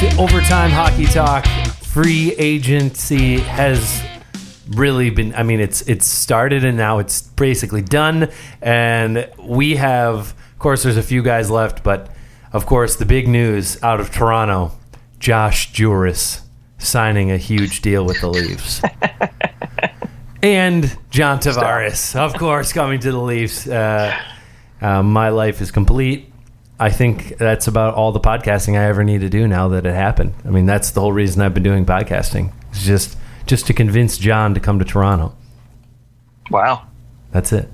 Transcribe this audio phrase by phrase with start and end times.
[0.00, 1.44] to Overtime Hockey Talk.
[1.82, 4.02] Free agency has
[4.70, 8.30] really been I mean it's it's started and now it's basically done
[8.62, 12.10] and we have of course there's a few guys left but
[12.54, 14.72] of course the big news out of Toronto
[15.18, 16.40] Josh Juris
[16.78, 18.80] signing a huge deal with the Leafs.
[20.42, 23.66] and John Tavares, of course, coming to the Leafs.
[23.66, 24.18] Uh,
[24.80, 26.29] uh, my life is complete.
[26.80, 29.94] I think that's about all the podcasting I ever need to do now that it
[29.94, 30.32] happened.
[30.46, 32.54] I mean, that's the whole reason I've been doing podcasting.
[32.70, 35.36] It's just just to convince John to come to Toronto.
[36.50, 36.86] Wow.
[37.32, 37.68] That's it.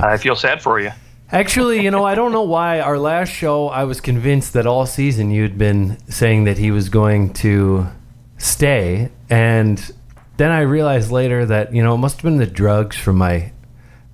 [0.00, 0.90] I feel sad for you.
[1.30, 4.86] Actually, you know, I don't know why our last show I was convinced that all
[4.86, 7.88] season you'd been saying that he was going to
[8.38, 9.92] stay and
[10.38, 13.52] then I realized later that, you know, it must have been the drugs from my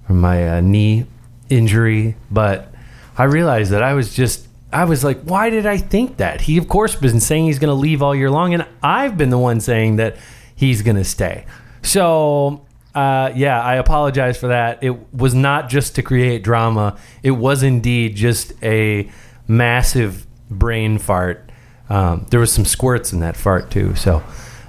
[0.05, 1.07] from my uh, knee
[1.49, 2.73] injury, but
[3.19, 6.43] I realized that I was just I was like, why did I think that?
[6.43, 9.31] He of course been saying he's going to leave all year long and I've been
[9.31, 10.17] the one saying that
[10.55, 11.47] he's going to stay.
[11.83, 14.83] So, uh, yeah, I apologize for that.
[14.83, 16.99] It was not just to create drama.
[17.23, 19.11] It was indeed just a
[19.47, 21.51] massive brain fart.
[21.89, 23.95] Um, there was some squirts in that fart too.
[23.95, 24.23] So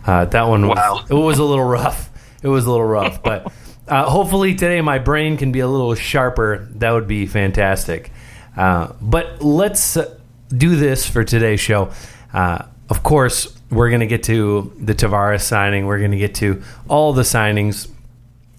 [0.06, 1.04] uh, that one was Wow.
[1.10, 2.12] it was a little rough.
[2.44, 3.52] It was a little rough, but
[3.88, 6.68] uh, hopefully today my brain can be a little sharper.
[6.76, 8.12] That would be fantastic.
[8.58, 10.18] Uh, but let's uh,
[10.50, 11.92] do this for today's show.
[12.34, 15.86] Uh, of course, we're going to get to the Tavares signing.
[15.86, 17.90] We're going to get to all the signings.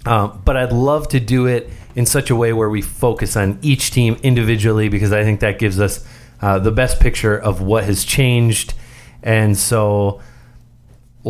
[0.04, 3.90] But I'd love to do it in such a way where we focus on each
[3.90, 6.06] team individually because I think that gives us
[6.40, 8.74] the best picture of what has changed.
[9.22, 10.20] And so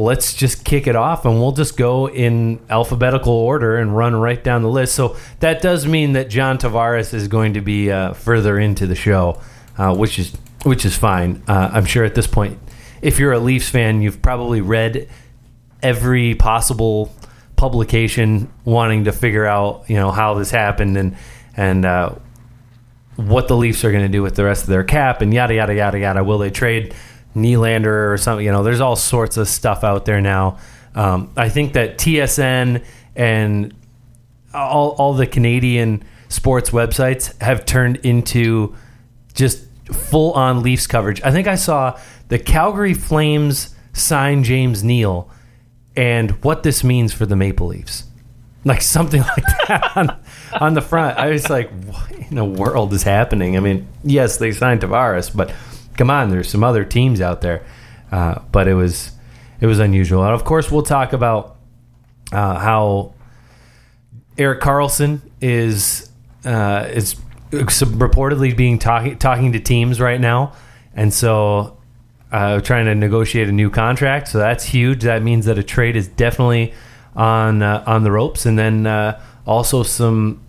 [0.03, 4.43] let's just kick it off and we'll just go in alphabetical order and run right
[4.43, 4.95] down the list.
[4.95, 8.95] So that does mean that John Tavares is going to be uh, further into the
[8.95, 9.41] show,
[9.77, 11.43] uh, which is which is fine.
[11.47, 12.59] Uh, I'm sure at this point,
[13.03, 15.09] if you're a Leafs fan, you've probably read
[15.83, 17.13] every possible
[17.57, 21.17] publication wanting to figure out you know how this happened and
[21.57, 22.15] and uh,
[23.17, 25.55] what the Leafs are going to do with the rest of their cap and yada
[25.55, 26.25] yada yada yada.
[26.25, 26.95] Will they trade
[27.43, 28.45] Nylander or something?
[28.45, 30.59] You know, there's all sorts of stuff out there now.
[30.95, 32.85] Um, I think that TSN
[33.15, 33.75] and
[34.55, 38.75] all all the Canadian sports websites have turned into
[39.35, 41.23] just full on Leafs coverage.
[41.23, 45.31] I think I saw the Calgary Flames sign James Neal
[45.97, 48.05] and what this means for the Maple Leafs.
[48.65, 50.17] Like something like that on,
[50.61, 51.19] on the front.
[51.19, 53.57] I was like, what in the world is happening?
[53.57, 55.53] I mean, yes, they signed Tavares, but
[55.99, 57.63] come on, there's some other teams out there.
[58.11, 59.13] Uh, but it was
[59.61, 60.25] it was unusual.
[60.25, 61.57] And of course, we'll talk about
[62.33, 63.13] uh, how
[64.39, 66.11] Erik Karlsson is
[66.45, 67.17] uh, is
[67.51, 70.55] reportedly being talking talking to teams right now,
[70.95, 71.77] and so
[72.33, 74.29] uh, trying to negotiate a new contract.
[74.29, 75.03] So that's huge.
[75.03, 76.73] That means that a trade is definitely
[77.15, 80.41] on uh, on the ropes, and then uh, also some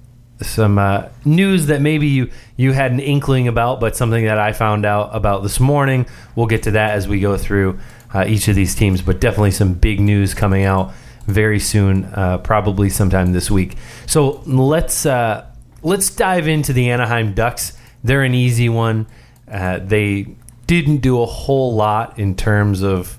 [0.41, 4.53] some uh, news that maybe you you had an inkling about, but something that I
[4.53, 6.05] found out about this morning.
[6.35, 7.79] We'll get to that as we go through
[8.13, 10.94] uh, each of these teams, but definitely some big news coming out
[11.27, 13.75] very soon, uh, probably sometime this week.
[14.05, 15.45] So let's uh,
[15.83, 17.77] let's dive into the Anaheim Ducks.
[18.03, 19.07] They're an easy one.
[19.50, 20.35] Uh, they
[20.67, 23.17] didn't do a whole lot in terms of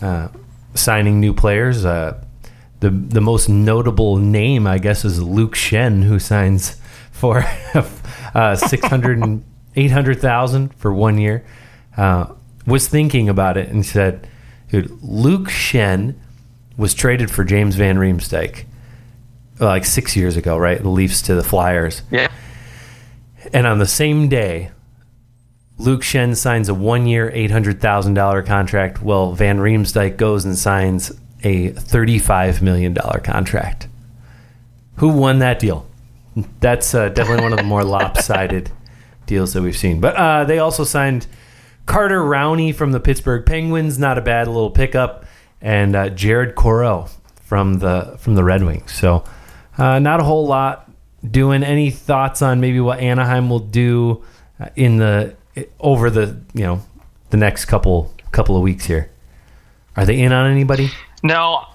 [0.00, 0.28] uh,
[0.74, 1.84] signing new players.
[2.82, 6.80] The the most notable name, I guess, is Luke Schenn, who signs
[7.12, 7.44] for
[8.34, 9.44] uh, 600 and
[9.76, 11.44] 800,000 for one year.
[11.96, 12.26] Uh,
[12.66, 14.28] was thinking about it and said,
[14.68, 16.14] dude, Luke Schenn
[16.76, 18.64] was traded for James Van Riemsdyk
[19.60, 20.82] like six years ago, right?
[20.82, 22.02] The Leafs to the Flyers.
[22.10, 22.30] Yeah.
[23.52, 24.72] And on the same day,
[25.78, 29.02] Luke Schenn signs a one year, $800,000 contract.
[29.02, 33.88] Well, Van Riemsdyk goes and signs a $35 million contract.
[34.96, 35.86] Who won that deal?
[36.60, 38.70] That's uh, definitely one of the more lopsided
[39.26, 40.00] deals that we've seen.
[40.00, 41.26] But uh, they also signed
[41.86, 45.24] Carter Rowney from the Pittsburgh Penguins, not a bad little pickup,
[45.60, 47.08] and uh, Jared Coreau
[47.42, 48.92] from the from the Red Wings.
[48.92, 49.24] So,
[49.78, 50.90] uh, not a whole lot
[51.28, 51.62] doing.
[51.62, 54.24] Any thoughts on maybe what Anaheim will do
[54.58, 55.36] uh, in the
[55.80, 56.82] over the you know
[57.30, 59.10] the next couple couple of weeks here?
[59.96, 60.90] Are they in on anybody?
[61.22, 61.66] No,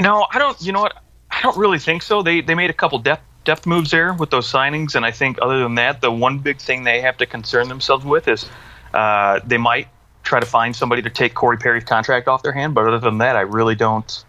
[0.00, 0.60] no, I don't.
[0.60, 1.02] You know what?
[1.30, 2.22] I don't really think so.
[2.22, 5.38] They they made a couple depth depth moves there with those signings, and I think
[5.40, 8.48] other than that, the one big thing they have to concern themselves with is
[8.92, 9.88] uh, they might
[10.22, 12.74] try to find somebody to take Corey Perry's contract off their hand.
[12.74, 14.24] But other than that, I really don't.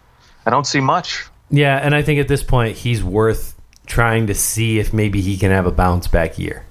[0.46, 1.26] I don't see much.
[1.50, 5.38] Yeah, and I think at this point he's worth trying to see if maybe he
[5.38, 6.66] can have a bounce back year.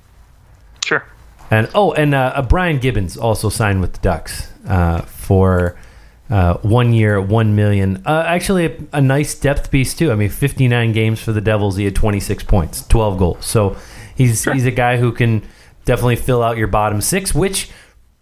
[0.84, 1.04] Sure.
[1.50, 4.50] And oh, and uh, uh, Brian Gibbons also signed with the Ducks.
[4.66, 5.76] uh, for
[6.30, 8.02] uh, one year, one million.
[8.06, 10.12] Uh, actually, a, a nice depth piece too.
[10.12, 11.76] I mean, 59 games for the Devils.
[11.76, 13.46] He had 26 points, 12 goals.
[13.46, 13.76] So
[14.14, 15.42] he's he's a guy who can
[15.84, 17.70] definitely fill out your bottom six, which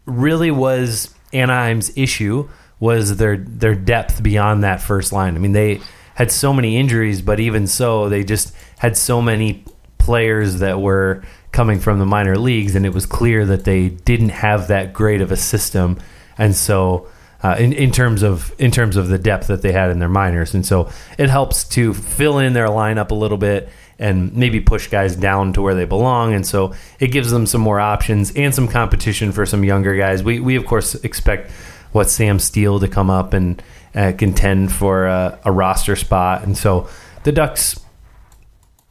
[0.06, 2.49] really was Anaheim's issue
[2.81, 5.37] was their their depth beyond that first line.
[5.37, 5.81] I mean, they
[6.14, 9.64] had so many injuries, but even so, they just had so many
[9.99, 11.22] players that were
[11.52, 15.20] coming from the minor leagues, and it was clear that they didn't have that great
[15.20, 15.99] of a system.
[16.37, 17.08] And so,
[17.43, 20.08] uh, in in terms of in terms of the depth that they had in their
[20.08, 23.69] minors, and so it helps to fill in their lineup a little bit
[23.99, 26.32] and maybe push guys down to where they belong.
[26.32, 30.23] And so it gives them some more options and some competition for some younger guys.
[30.23, 31.50] We we of course expect
[31.93, 33.62] what Sam Steel to come up and
[33.94, 36.88] uh, contend for a, a, roster spot, and so
[37.25, 37.81] the Ducks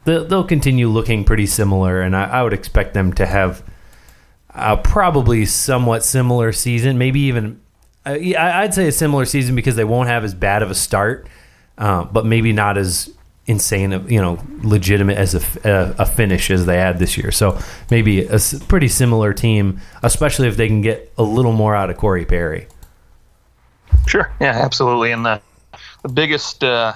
[0.07, 3.63] they'll, continue looking pretty similar, and I, would expect them to have
[4.49, 7.61] a probably somewhat similar season, maybe even
[8.13, 11.27] I'd say a similar season because they won't have as bad of a start,
[11.77, 13.09] uh, but maybe not as
[13.47, 17.31] insane, you know, legitimate as a, a, a, finish as they had this year.
[17.31, 17.57] So
[17.89, 21.95] maybe a pretty similar team, especially if they can get a little more out of
[21.95, 22.67] Corey Perry.
[24.05, 24.31] Sure.
[24.41, 25.11] Yeah, absolutely.
[25.11, 25.41] And the
[26.03, 26.93] the biggest uh,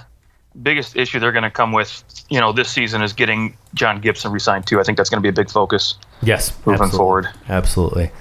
[0.61, 4.31] biggest issue they're going to come with, you know, this season is getting John Gibson
[4.31, 4.79] resigned too.
[4.79, 5.95] I think that's going to be a big focus.
[6.21, 6.97] Yes, moving absolutely.
[6.97, 7.29] forward.
[7.49, 8.11] Absolutely.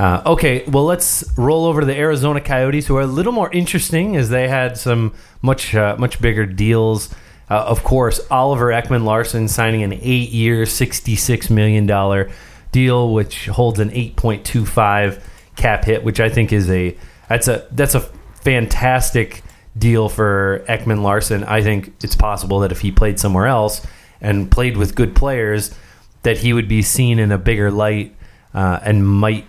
[0.00, 3.52] Uh, okay, well, let's roll over to the Arizona Coyotes, who are a little more
[3.52, 5.12] interesting as they had some
[5.42, 7.14] much uh, much bigger deals.
[7.50, 12.30] Uh, of course, Oliver Ekman Larsson signing an eight-year, sixty-six million dollar
[12.72, 15.22] deal, which holds an eight point two five
[15.56, 16.96] cap hit, which I think is a
[17.28, 18.00] that's a that's a
[18.42, 19.42] fantastic
[19.76, 21.44] deal for Ekman Larsson.
[21.44, 23.86] I think it's possible that if he played somewhere else
[24.22, 25.74] and played with good players,
[26.22, 28.16] that he would be seen in a bigger light
[28.54, 29.44] uh, and might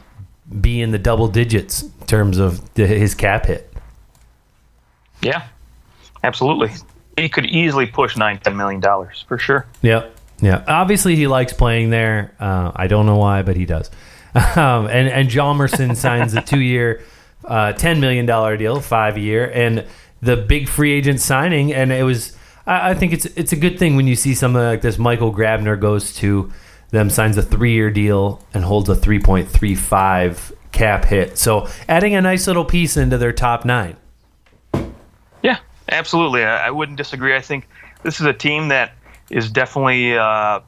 [0.60, 3.72] be in the double digits in terms of the, his cap hit.
[5.22, 5.48] Yeah,
[6.24, 6.72] absolutely.
[7.18, 9.66] He could easily push nine, ten million dollars for sure.
[9.82, 10.16] Yep.
[10.42, 10.64] Yeah.
[10.68, 12.34] Obviously, he likes playing there.
[12.40, 13.90] Uh, I don't know why, but he does.
[14.34, 17.02] Um, and and Hjalmarsson signs a two year
[17.46, 18.26] uh, $10 million
[18.58, 19.86] deal, five year, and
[20.22, 21.74] the big free agent signing.
[21.74, 24.62] And it was, I, I, think it's it's a good thing when you see something
[24.62, 24.98] like this.
[24.98, 26.52] Michael Grabner goes to
[26.92, 31.38] them, signs a three year deal, and holds a 3.35 cap hit.
[31.38, 33.98] So adding a nice little piece into their top nine.
[35.44, 35.60] Yeah,
[35.90, 36.44] absolutely.
[36.44, 37.36] I, I wouldn't disagree.
[37.36, 37.68] I think
[38.04, 38.94] this is a team that
[39.30, 40.18] is definitely.
[40.18, 40.62] Uh,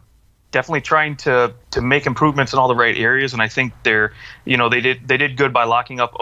[0.51, 4.13] definitely trying to to make improvements in all the right areas and I think they're
[4.45, 6.13] you know they did they did good by locking up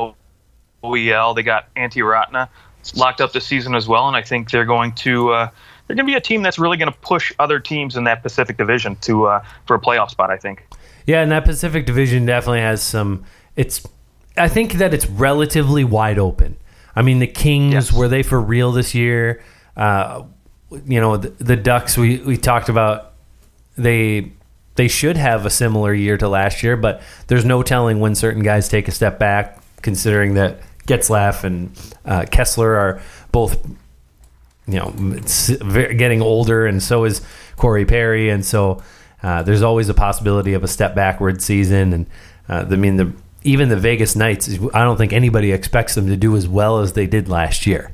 [0.83, 1.35] OEL.
[1.35, 2.49] They got Antti Raanta
[2.95, 5.49] locked up this season as well, and I think they're going to uh,
[5.91, 8.23] they're going to be a team that's really going to push other teams in that
[8.23, 10.31] Pacific Division to uh, for a playoff spot.
[10.31, 10.65] I think.
[11.05, 13.25] Yeah, and that Pacific Division definitely has some.
[13.57, 13.85] It's
[14.37, 16.55] I think that it's relatively wide open.
[16.95, 17.91] I mean, the Kings yes.
[17.91, 19.43] were they for real this year?
[19.75, 20.23] Uh,
[20.85, 23.11] you know, the, the Ducks we we talked about
[23.77, 24.31] they
[24.75, 28.43] they should have a similar year to last year, but there's no telling when certain
[28.43, 31.71] guys take a step back, considering that Getzlaf and
[32.05, 33.01] uh, Kesler are
[33.33, 33.61] both,
[34.67, 34.91] you know,
[35.97, 37.21] getting older, and so is
[37.57, 38.81] Corey Perry, and so
[39.23, 41.93] uh, there's always a possibility of a step backward season.
[41.93, 42.05] And
[42.47, 43.13] uh, I mean, the
[43.43, 46.93] even the Vegas Knights, I don't think anybody expects them to do as well as
[46.93, 47.91] they did last year.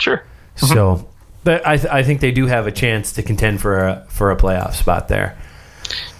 [0.00, 0.18] Sure.
[0.56, 0.66] Mm-hmm.
[0.66, 1.08] So,
[1.42, 4.30] but I, th- I think they do have a chance to contend for a for
[4.30, 5.36] a playoff spot there.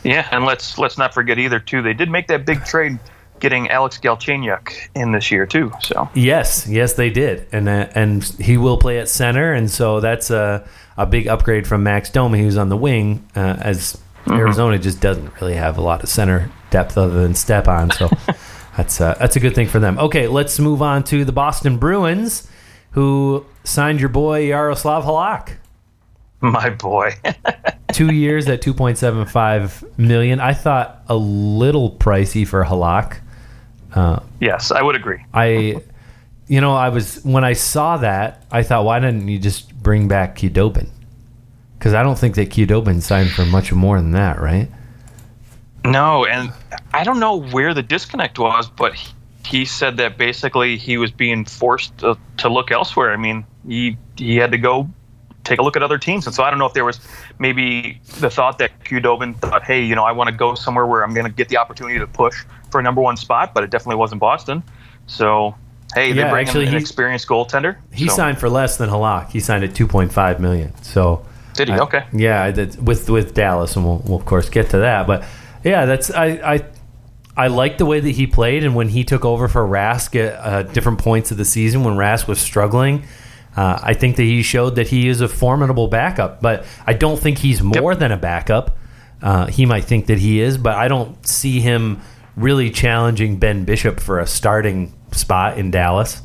[0.03, 1.83] Yeah, and let's let's not forget either too.
[1.83, 2.99] They did make that big trade
[3.45, 5.71] getting Alex Galchenyuk in this year too.
[5.81, 10.01] So yes, yes, they did, and uh, and he will play at center, and so
[10.01, 14.33] that's a a big upgrade from Max Domi, who's on the wing, uh, as mm-hmm.
[14.33, 17.91] Arizona just doesn't really have a lot of center depth other than Stepan.
[17.91, 18.09] So
[18.79, 19.99] that's uh, that's a good thing for them.
[19.99, 22.49] Okay, let's move on to the Boston Bruins,
[22.93, 25.57] who signed your boy Yaroslav Halak.
[26.41, 27.13] My boy.
[27.93, 30.41] Two years at 2.75 million.
[30.41, 33.21] I thought a little pricey for Halak.
[33.95, 35.25] Uh, yes, I would agree.
[35.33, 35.81] I,
[36.49, 40.09] you know, I was when I saw that, I thought, why didn't you just bring
[40.09, 40.89] back Khudobin?
[41.79, 44.69] Because I don't think that Khudobin signed for much more than that, right?
[45.85, 46.51] No, and
[46.93, 49.13] I don't know where the disconnect was, but he,
[49.47, 53.13] he said that basically he was being forced to, to look elsewhere.
[53.13, 54.89] I mean, he he had to go
[55.45, 56.27] take a look at other teams.
[56.27, 57.01] And so I don't know if there was
[57.39, 61.05] maybe the thought that Khudobin thought, hey, you know, I want to go somewhere where
[61.05, 63.71] I'm going to get the opportunity to push for a number one spot, but it
[63.71, 64.63] definitely wasn't Boston.
[65.07, 65.55] So
[65.95, 67.77] hey, yeah, they bring actually, an experienced goaltender.
[67.93, 68.17] He so.
[68.17, 69.31] signed for less than Halak.
[69.31, 70.75] He signed at 2.5 million.
[70.83, 71.25] So
[71.55, 71.75] did he?
[71.75, 72.07] I, okay.
[72.13, 75.07] Yeah, with with Dallas, and we'll, we'll of course get to that.
[75.07, 75.25] But
[75.63, 76.65] yeah, that's I I
[77.37, 80.35] I like the way that he played, and when he took over for Rask at
[80.35, 83.05] uh, different points of the season when Rask was struggling,
[83.57, 86.41] uh, I think that he showed that he is a formidable backup.
[86.41, 88.01] But I don't think he's more yep.
[88.01, 88.77] than a backup.
[89.23, 92.03] Uh, he might think that he is, but I don't see him
[92.37, 96.21] really challenging Ben Bishop for a starting spot in Dallas.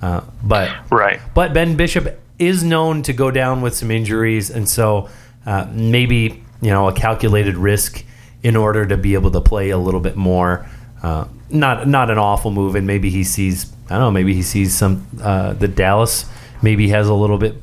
[0.00, 4.68] Uh, but right, but Ben Bishop is known to go down with some injuries, and
[4.68, 5.08] so
[5.44, 8.04] uh, maybe you know a calculated risk
[8.42, 10.66] in order to be able to play a little bit more.
[11.02, 14.42] Uh, not not an awful move, and maybe he sees I don't know maybe he
[14.42, 16.24] sees some uh, the Dallas
[16.62, 17.54] maybe has a little bit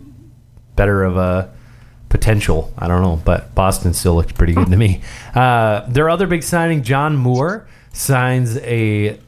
[0.76, 1.54] better of a
[2.10, 2.74] potential.
[2.78, 5.02] I don't know, but Boston still looks pretty good to me.
[5.34, 9.20] Uh, their other big signing, John Moore, signs a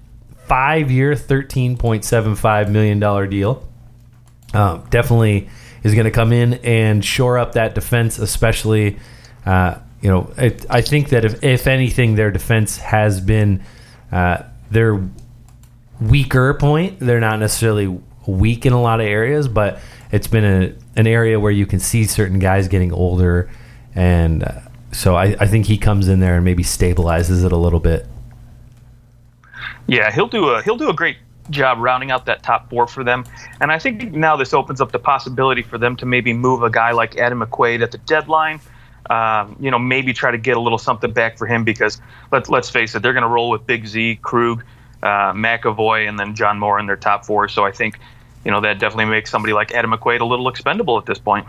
[0.48, 3.68] five-year, thirteen point seven five million dollar deal.
[4.54, 5.50] Uh, definitely
[5.84, 8.98] is going to come in and shore up that defense, especially.
[9.46, 13.64] Uh, you know, it, I think that if, if anything, their defense has been
[14.12, 15.02] uh, their
[16.00, 17.00] weaker point.
[17.00, 19.80] They're not necessarily weak in a lot of areas, but
[20.12, 23.50] it's been a, an area where you can see certain guys getting older,
[23.96, 24.60] and uh,
[24.92, 28.08] so I, I think he comes in there and maybe stabilizes it a little bit.
[29.88, 31.18] Yeah, he'll do a he'll do a great
[31.50, 33.24] job rounding out that top four for them.
[33.62, 36.70] And I think now this opens up the possibility for them to maybe move a
[36.70, 38.60] guy like Adam McQuaid at the deadline.
[39.10, 42.50] Um, you know, maybe try to get a little something back for him because let's
[42.50, 44.64] let's face it, they're going to roll with Big Z, Krug,
[45.02, 47.48] uh, McAvoy, and then John Moore in their top four.
[47.48, 48.00] So I think,
[48.48, 51.46] you know, that definitely makes somebody like Adam McQuaid a little expendable at this point.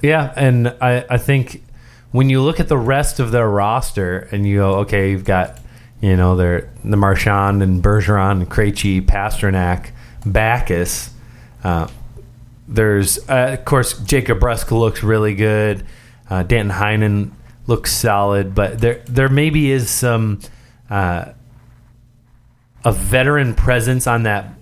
[0.00, 1.62] Yeah, and I, I think
[2.10, 5.58] when you look at the rest of their roster and you go, okay, you've got
[6.04, 9.90] you know, they're the Marchand and Bergeron Krejci, Pastrnak,
[10.26, 11.10] Backes.
[11.62, 11.88] Uh,
[12.68, 15.86] there's, uh, of course, Jake DeBrusk looks really good.
[16.28, 17.30] Uh, Danton Heinen
[17.66, 20.40] looks solid, but there there maybe is some
[20.90, 21.32] uh,
[22.84, 24.53] a veteran presence on that,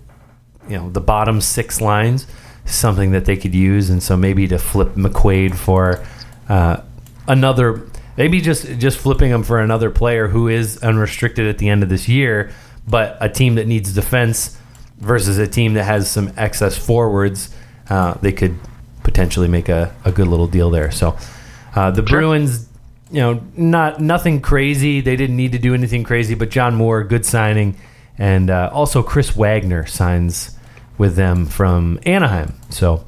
[0.69, 2.27] you know, the bottom six lines,
[2.65, 6.03] something that they could use, and so maybe to flip McQuaid for
[6.49, 6.81] uh,
[7.27, 11.83] another maybe just just flipping him for another player who is unrestricted at the end
[11.83, 12.51] of this year,
[12.87, 14.57] but a team that needs defense
[14.97, 17.53] versus a team that has some excess forwards,
[17.89, 18.57] uh, they could
[19.03, 20.91] potentially make a, a good little deal there.
[20.91, 21.17] So
[21.75, 22.19] uh, the sure.
[22.19, 22.67] Bruins,
[23.11, 25.01] you know, not nothing crazy.
[25.01, 27.75] They didn't need to do anything crazy, but John Moore, good signing,
[28.17, 30.57] and uh, also Chris Wagner signs
[30.97, 32.53] with them from Anaheim.
[32.69, 33.05] So.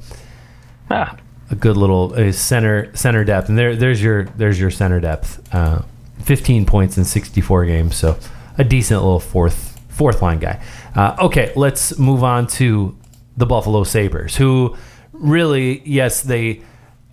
[0.90, 1.16] Ah
[1.50, 5.42] a good little a center center depth, and there there's your there's your center depth.
[5.54, 5.82] Uh,
[6.22, 8.18] 15 points in 64 games, so
[8.58, 10.62] a decent little fourth fourth line guy.
[10.94, 12.96] Uh, okay, let's move on to
[13.36, 14.76] the Buffalo Sabres, who
[15.12, 16.62] really yes they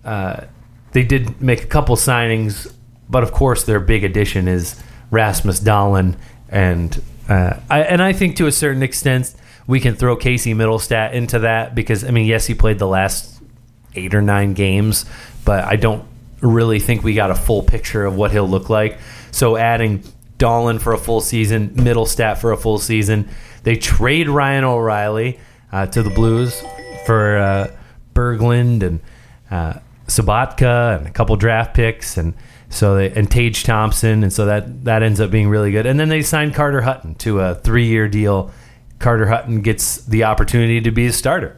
[0.04, 0.44] uh,
[0.92, 2.72] they did make a couple signings,
[3.08, 6.16] but of course their big addition is Rasmus Dahlin,
[6.48, 9.34] and uh, I, and I think to a certain extent
[9.66, 13.42] we can throw Casey Mittelstadt into that because I mean yes he played the last
[13.94, 15.06] eight or nine games,
[15.44, 16.04] but I don't
[16.40, 18.98] really think we got a full picture of what he'll look like.
[19.30, 20.02] So adding
[20.38, 23.28] Dahlin for a full season, Mittelstadt for a full season.
[23.62, 25.40] They trade Ryan O'Reilly
[25.72, 26.62] uh, to the Blues
[27.06, 27.70] for uh,
[28.14, 29.00] Berglund and
[29.50, 32.34] uh, Sobotka and a couple draft picks and
[32.74, 35.86] so they, and Tage Thompson and so that that ends up being really good.
[35.86, 38.50] And then they signed Carter Hutton to a three year deal.
[38.98, 41.56] Carter Hutton gets the opportunity to be a starter.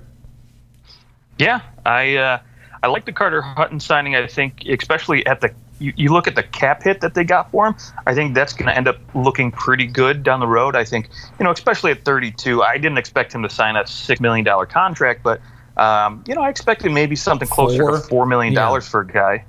[1.39, 2.39] Yeah, I uh,
[2.83, 4.15] I like the Carter Hutton signing.
[4.15, 7.51] I think, especially at the you, you look at the cap hit that they got
[7.51, 7.75] for him.
[8.07, 10.77] I think that's going to end up looking pretty good down the road.
[10.77, 11.09] I think
[11.39, 12.63] you know, especially at 32.
[12.63, 15.41] I didn't expect him to sign a six million dollar contract, but
[15.77, 17.91] um, you know, I expected maybe something closer four?
[17.93, 18.91] to four million dollars yeah.
[18.91, 19.45] for a guy.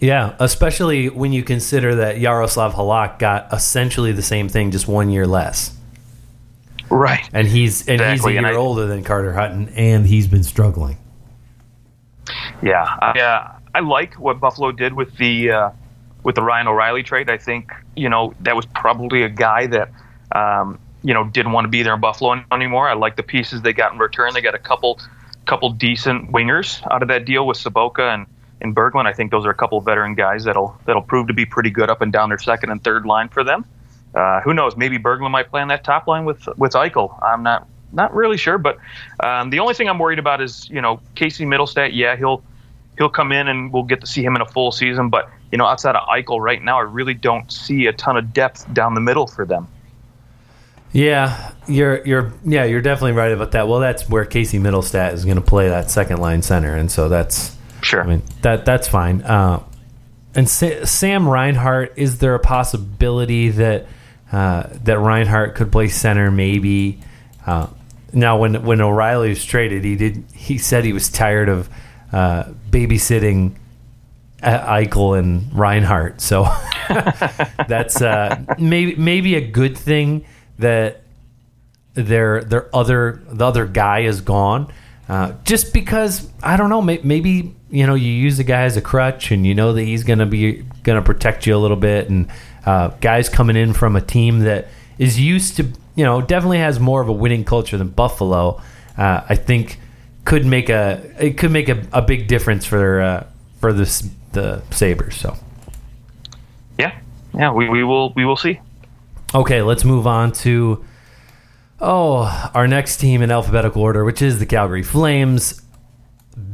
[0.00, 5.10] Yeah, especially when you consider that Yaroslav Halak got essentially the same thing, just one
[5.10, 5.76] year less.
[6.90, 7.28] Right.
[7.32, 8.32] And he's and exactly.
[8.32, 10.96] he's a year I, older than Carter Hutton, and he's been struggling.
[12.62, 15.70] Yeah, I, uh, I like what Buffalo did with the uh,
[16.22, 17.30] with the Ryan O'Reilly trade.
[17.30, 19.90] I think you know that was probably a guy that
[20.32, 22.88] um, you know didn't want to be there in Buffalo anymore.
[22.88, 24.32] I like the pieces they got in return.
[24.34, 25.00] They got a couple
[25.46, 28.26] couple decent wingers out of that deal with Sobotka and
[28.60, 29.06] and Berglund.
[29.06, 31.90] I think those are a couple veteran guys that'll that'll prove to be pretty good
[31.90, 33.64] up and down their second and third line for them.
[34.14, 34.76] Uh, who knows?
[34.76, 37.22] Maybe Berglund might play on that top line with with Eichel.
[37.22, 38.78] I'm not not really sure, but
[39.20, 41.90] um, the only thing I'm worried about is you know Casey Mittelstadt.
[41.92, 42.42] Yeah, he'll
[42.98, 45.08] he'll come in and we'll get to see him in a full season.
[45.10, 48.32] But you know, outside of Eichel right now, I really don't see a ton of
[48.32, 49.68] depth down the middle for them.
[50.92, 53.66] Yeah, you're you're yeah you're definitely right about that.
[53.66, 57.08] Well, that's where Casey Mittelstadt is going to play that second line center, and so
[57.08, 58.02] that's sure.
[58.02, 59.22] I mean that that's fine.
[59.22, 59.62] Uh,
[60.34, 63.86] and Sa- Sam Reinhart, is there a possibility that
[64.32, 67.00] uh, that Reinhart could play center, maybe.
[67.46, 67.68] Uh,
[68.12, 71.68] now, when when O'Reilly was traded, he did he said he was tired of
[72.12, 73.54] uh, babysitting
[74.42, 76.20] Eichel and Reinhart.
[76.20, 76.46] So
[77.68, 80.24] that's uh, maybe maybe a good thing
[80.58, 81.02] that
[81.94, 84.72] their their other the other guy is gone.
[85.08, 88.76] Uh, just because I don't know, may, maybe you know you use the guy as
[88.76, 91.58] a crutch, and you know that he's going to be going to protect you a
[91.58, 92.28] little bit, and
[92.64, 94.68] uh, guys coming in from a team that
[94.98, 98.62] is used to you know definitely has more of a winning culture than Buffalo.
[98.96, 99.78] Uh, I think
[100.24, 103.26] could make a it could make a, a big difference for uh,
[103.60, 105.16] for the the Sabres.
[105.16, 105.36] So
[106.78, 106.98] yeah,
[107.34, 108.60] yeah, we, we will we will see.
[109.34, 110.84] Okay, let's move on to
[111.80, 115.62] oh our next team in alphabetical order, which is the Calgary Flames.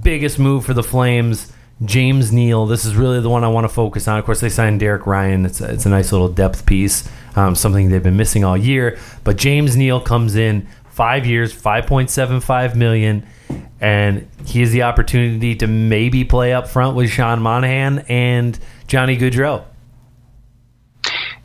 [0.03, 1.53] Biggest move for the Flames.
[1.85, 2.67] James Neal.
[2.67, 4.19] This is really the one I want to focus on.
[4.19, 5.47] Of course, they signed Derek Ryan.
[5.47, 8.99] It's a, it's a nice little depth piece, um, something they've been missing all year.
[9.25, 13.27] But James Neal comes in five years, five point seven five million,
[13.81, 19.17] and he has the opportunity to maybe play up front with Sean Monahan and Johnny
[19.17, 19.65] Gaudreau.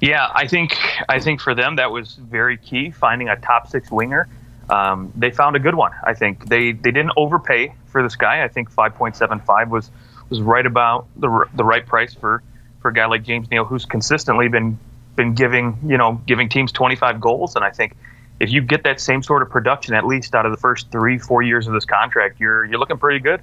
[0.06, 0.78] Yeah, I think
[1.10, 2.92] I think for them that was very key.
[2.92, 4.28] Finding a top six winger,
[4.70, 5.94] um, they found a good one.
[6.04, 8.44] I think they they didn't overpay for this guy.
[8.44, 9.90] I think five point seven five was
[10.30, 12.44] was right about the the right price for
[12.84, 14.78] for a guy like James Neal, who's consistently been
[15.16, 17.96] been giving you know giving teams twenty five goals, and I think
[18.40, 21.18] if you get that same sort of production at least out of the first three
[21.18, 23.42] four years of this contract, you're you're looking pretty good.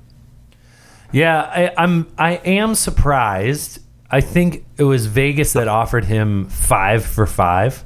[1.11, 3.82] Yeah, I, I'm I am surprised.
[4.13, 7.85] I think it was Vegas that offered him five for 5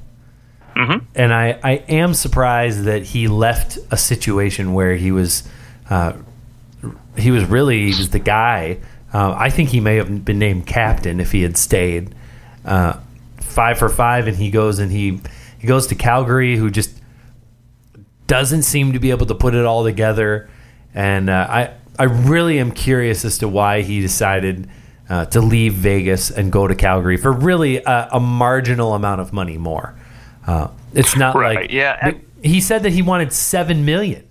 [0.75, 1.06] mm-hmm.
[1.14, 5.49] and I, I am surprised that he left a situation where he was
[5.88, 6.14] uh,
[7.16, 8.78] he was really he was the guy.
[9.12, 12.14] Uh, I think he may have been named captain if he had stayed.
[12.64, 12.98] Uh,
[13.37, 15.20] five for five, and he goes and he
[15.59, 17.01] he goes to Calgary, who just
[18.27, 20.51] doesn't seem to be able to put it all together.
[20.92, 24.68] And uh, I I really am curious as to why he decided
[25.09, 29.33] uh, to leave Vegas and go to Calgary for really a, a marginal amount of
[29.33, 29.95] money more.
[30.47, 32.12] Uh, it's not right, like yeah.
[32.42, 34.27] He said that he wanted seven million,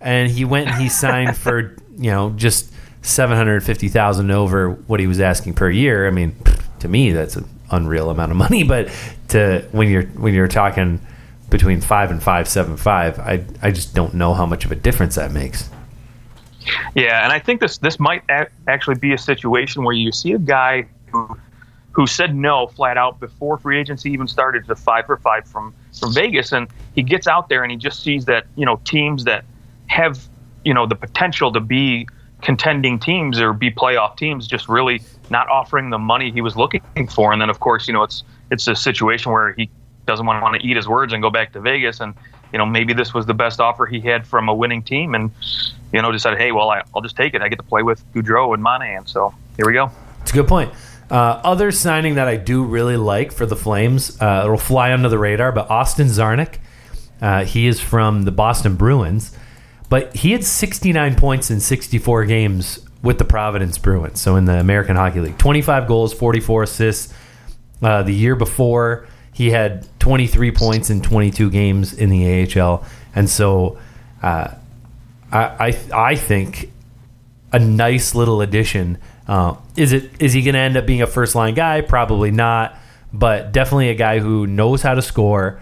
[0.00, 4.70] and he went and he signed for you know just seven hundred fifty thousand over
[4.70, 6.06] what he was asking per year.
[6.06, 6.36] I mean,
[6.80, 8.62] to me, that's an unreal amount of money.
[8.62, 8.90] But
[9.28, 11.00] to when you're when you're talking
[11.48, 14.76] between five and five seven five, I I just don't know how much of a
[14.76, 15.70] difference that makes.
[16.94, 20.32] Yeah, and I think this this might a- actually be a situation where you see
[20.32, 21.38] a guy who
[21.92, 25.74] who said no flat out before free agency even started to five for five from
[25.98, 29.24] from Vegas, and he gets out there and he just sees that you know teams
[29.24, 29.44] that
[29.86, 30.20] have
[30.64, 32.06] you know the potential to be
[32.42, 35.00] contending teams or be playoff teams just really
[35.30, 36.82] not offering the money he was looking
[37.14, 39.70] for, and then of course you know it's it's a situation where he
[40.06, 42.00] doesn't want to want to eat his words and go back to Vegas.
[42.00, 42.14] And
[42.56, 45.30] you know maybe this was the best offer he had from a winning team and
[45.92, 48.02] you know decided hey well I, will just take it I get to play with
[48.14, 49.90] Gaudreau and Monahan so here we go.
[50.22, 50.72] It's a good point.
[51.10, 55.10] Uh, other signing that I do really like for the Flames, uh, it'll fly under
[55.10, 56.56] the radar, but Austin Czarnik.
[57.20, 59.36] Uh, he is from the Boston Bruins,
[59.90, 64.58] but he had 69 points in 64 games with the Providence Bruins, so in the
[64.58, 65.38] American Hockey League.
[65.38, 67.14] 25 goals, 44 assists.
[67.82, 69.06] Uh, the year before,
[69.36, 72.82] he had 23 points in 22 games in the AHL,
[73.14, 73.78] and so
[74.22, 74.54] uh,
[75.30, 76.72] I, I I think
[77.52, 78.96] a nice little addition.
[79.28, 81.82] Uh, is it is he going to end up being a first line guy?
[81.82, 82.78] Probably not,
[83.12, 85.60] but definitely a guy who knows how to score.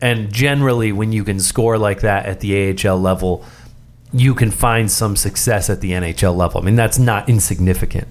[0.00, 3.44] And generally, when you can score like that at the AHL level,
[4.12, 6.60] you can find some success at the NHL level.
[6.60, 8.06] I mean, that's not insignificant.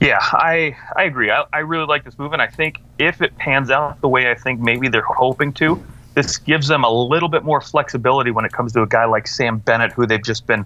[0.00, 1.30] Yeah, I I agree.
[1.30, 4.30] I, I really like this move, and I think if it pans out the way
[4.30, 5.82] I think maybe they're hoping to,
[6.14, 9.26] this gives them a little bit more flexibility when it comes to a guy like
[9.26, 10.64] Sam Bennett, who they've just been,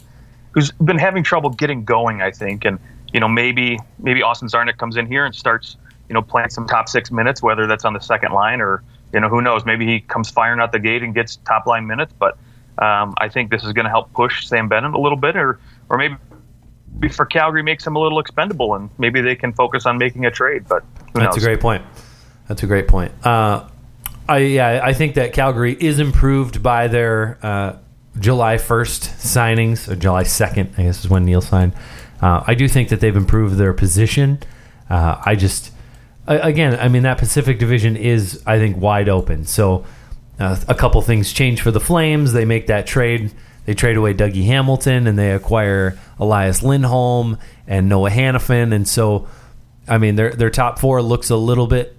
[0.50, 2.20] who's been having trouble getting going.
[2.20, 2.78] I think, and
[3.14, 5.76] you know maybe maybe Austin Czarnik comes in here and starts
[6.08, 8.82] you know playing some top six minutes, whether that's on the second line or
[9.14, 11.86] you know who knows, maybe he comes firing out the gate and gets top line
[11.86, 12.36] minutes, but.
[12.78, 15.60] Um, I think this is going to help push Sam Bennett a little bit, or
[15.90, 16.16] or maybe
[17.10, 20.30] for Calgary makes him a little expendable, and maybe they can focus on making a
[20.30, 20.66] trade.
[20.68, 21.42] But that's knows?
[21.42, 21.84] a great point.
[22.48, 23.12] That's a great point.
[23.24, 23.68] Uh,
[24.28, 27.76] I yeah, I think that Calgary is improved by their uh,
[28.18, 31.74] July first signings, or July second, I guess is when Neal signed.
[32.20, 34.38] Uh, I do think that they've improved their position.
[34.88, 35.72] Uh, I just
[36.26, 39.44] again, I mean that Pacific Division is I think wide open.
[39.44, 39.84] So
[40.38, 42.32] uh, a couple things change for the Flames.
[42.32, 43.32] They make that trade.
[43.64, 48.74] They trade away Dougie Hamilton and they acquire Elias Lindholm and Noah Hanifin.
[48.74, 49.28] And so,
[49.86, 51.96] I mean, their their top four looks a little bit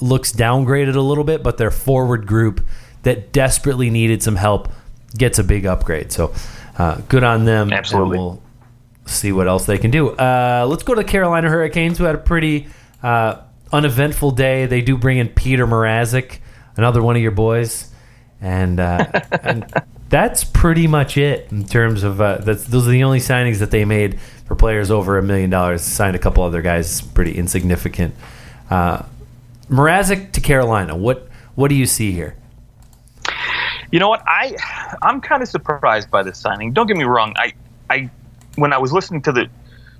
[0.00, 2.64] looks downgraded a little bit, but their forward group
[3.02, 4.68] that desperately needed some help
[5.16, 6.12] gets a big upgrade.
[6.12, 6.34] So
[6.78, 7.72] uh, good on them.
[7.72, 8.18] Absolutely.
[8.18, 8.42] And we'll
[9.06, 10.10] see what else they can do.
[10.10, 12.68] Uh, let's go to the Carolina Hurricanes, who had a pretty
[13.02, 13.40] uh,
[13.72, 14.66] uneventful day.
[14.66, 16.38] They do bring in Peter Mrazek,
[16.76, 17.90] another one of your boys,
[18.40, 19.06] and uh,
[19.42, 19.72] and
[20.08, 23.84] that's pretty much it in terms of uh, those are the only signings that they
[23.84, 25.82] made for players over a million dollars.
[25.82, 28.14] Signed a couple other guys, pretty insignificant.
[28.70, 29.02] Uh,
[29.68, 30.96] Mrazek to Carolina.
[30.96, 32.36] What what do you see here?
[33.90, 34.22] You know what?
[34.26, 34.56] I
[35.02, 36.72] I'm kind of surprised by this signing.
[36.72, 37.34] Don't get me wrong.
[37.36, 37.52] I
[37.90, 38.10] I
[38.54, 39.48] when I was listening to the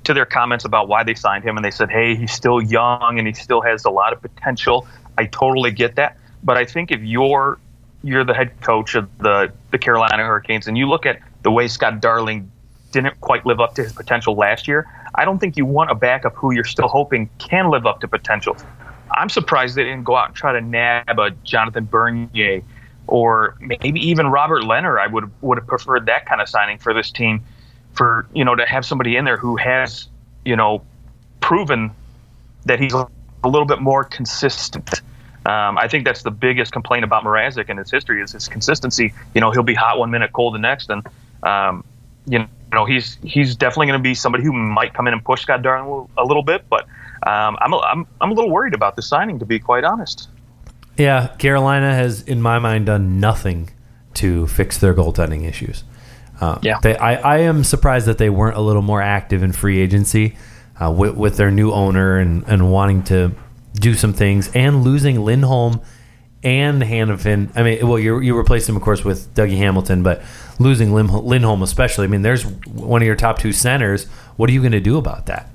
[0.05, 3.19] to their comments about why they signed him and they said, "Hey, he's still young
[3.19, 4.87] and he still has a lot of potential."
[5.19, 6.17] I totally get that.
[6.45, 7.59] But I think if you're
[8.07, 11.69] you're the head coach of the the Carolina Hurricanes and you look at the way
[11.69, 12.51] Scott Darling
[12.93, 15.95] didn't quite live up to his potential last year, I don't think you want a
[15.95, 18.57] backup who you're still hoping can live up to potential.
[19.11, 22.63] I'm surprised they didn't go out and try to nab a Jonathan Bernier
[23.07, 24.99] or maybe even Robert Leonard.
[24.99, 27.45] I would would have preferred that kind of signing for this team,
[27.93, 30.09] for you know to have somebody in there who has
[30.45, 30.83] you know
[31.41, 31.93] proven
[32.65, 35.03] that he's a little bit more consistent.
[35.47, 39.15] Um, I think that's the biggest complaint about Mrazek and his history is his consistency.
[39.35, 41.07] You know, he'll be hot one minute, cold the next, and
[41.43, 41.85] um,
[42.27, 45.43] you know he's he's definitely going to be somebody who might come in and push
[45.43, 46.69] Scott Darling a little bit.
[46.69, 46.85] But
[47.27, 50.29] um, I'm, a, I'm I'm a little worried about the signing, to be quite honest.
[50.97, 53.71] Yeah, Carolina has, in my mind, done nothing
[54.15, 55.85] to fix their goaltending issues.
[56.41, 56.79] Uh, Yeah.
[56.83, 60.37] they, I, I am surprised that they weren't a little more active in free agency
[60.81, 63.33] uh, with, with their new owner and, and wanting to
[63.81, 65.81] do some things and losing Lindholm
[66.43, 67.51] and Hanifin.
[67.57, 70.23] I mean, well, you, you replaced him, of course, with Dougie Hamilton, but
[70.59, 72.05] losing Lindholm especially.
[72.05, 74.05] I mean, there's one of your top two centers.
[74.37, 75.51] What are you going to do about that?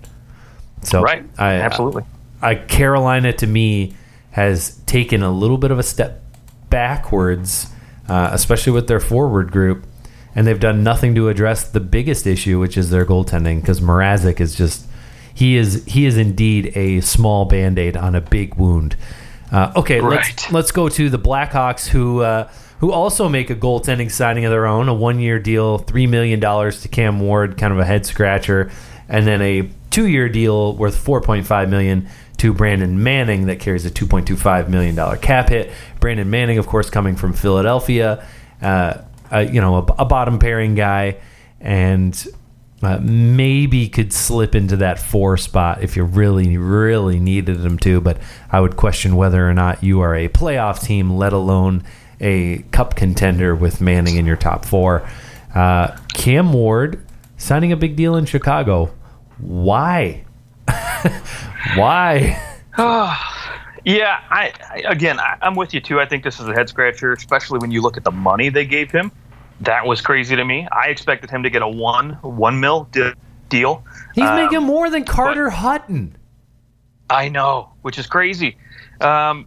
[0.84, 1.24] So Right.
[1.38, 2.04] I, Absolutely.
[2.42, 3.96] I, Carolina to me
[4.32, 6.24] has taken a little bit of a step
[6.70, 7.68] backwards,
[8.08, 9.86] uh, especially with their forward group,
[10.34, 13.62] and they've done nothing to address the biggest issue, which is their goaltending.
[13.62, 14.88] Because Mrazek is just
[15.34, 18.96] he is he is indeed a small band aid on a big wound.
[19.52, 22.22] Uh, okay, let's let's go to the Blackhawks who.
[22.22, 26.40] Uh, who also make a goaltending signing of their own, a one-year deal, three million
[26.40, 28.72] dollars to Cam Ward, kind of a head scratcher,
[29.08, 33.86] and then a two-year deal worth four point five million to Brandon Manning that carries
[33.86, 35.70] a two point two five million dollar cap hit.
[36.00, 38.26] Brandon Manning, of course, coming from Philadelphia,
[38.64, 41.18] uh, uh, you know, a, a bottom pairing guy,
[41.60, 42.28] and
[42.82, 48.02] uh, maybe could slip into that four spot if you really, really needed them to.
[48.02, 48.18] But
[48.52, 51.84] I would question whether or not you are a playoff team, let alone
[52.20, 55.08] a cup contender with Manning in your top four.
[55.54, 57.06] Uh, Cam Ward
[57.38, 58.94] signing a big deal in Chicago.
[59.38, 60.24] Why?
[61.76, 62.48] Why?
[63.84, 64.54] Yeah, I,
[64.86, 66.00] again, I, I'm with you too.
[66.00, 68.66] I think this is a head scratcher, especially when you look at the money they
[68.66, 69.12] gave him.
[69.62, 70.68] That was crazy to me.
[70.72, 73.16] I expected him to get a one one mil de-
[73.50, 73.84] deal.
[74.16, 76.16] He's Um, making more than Carter Hutton.
[77.10, 78.58] I know, which is crazy.
[79.02, 79.46] Um,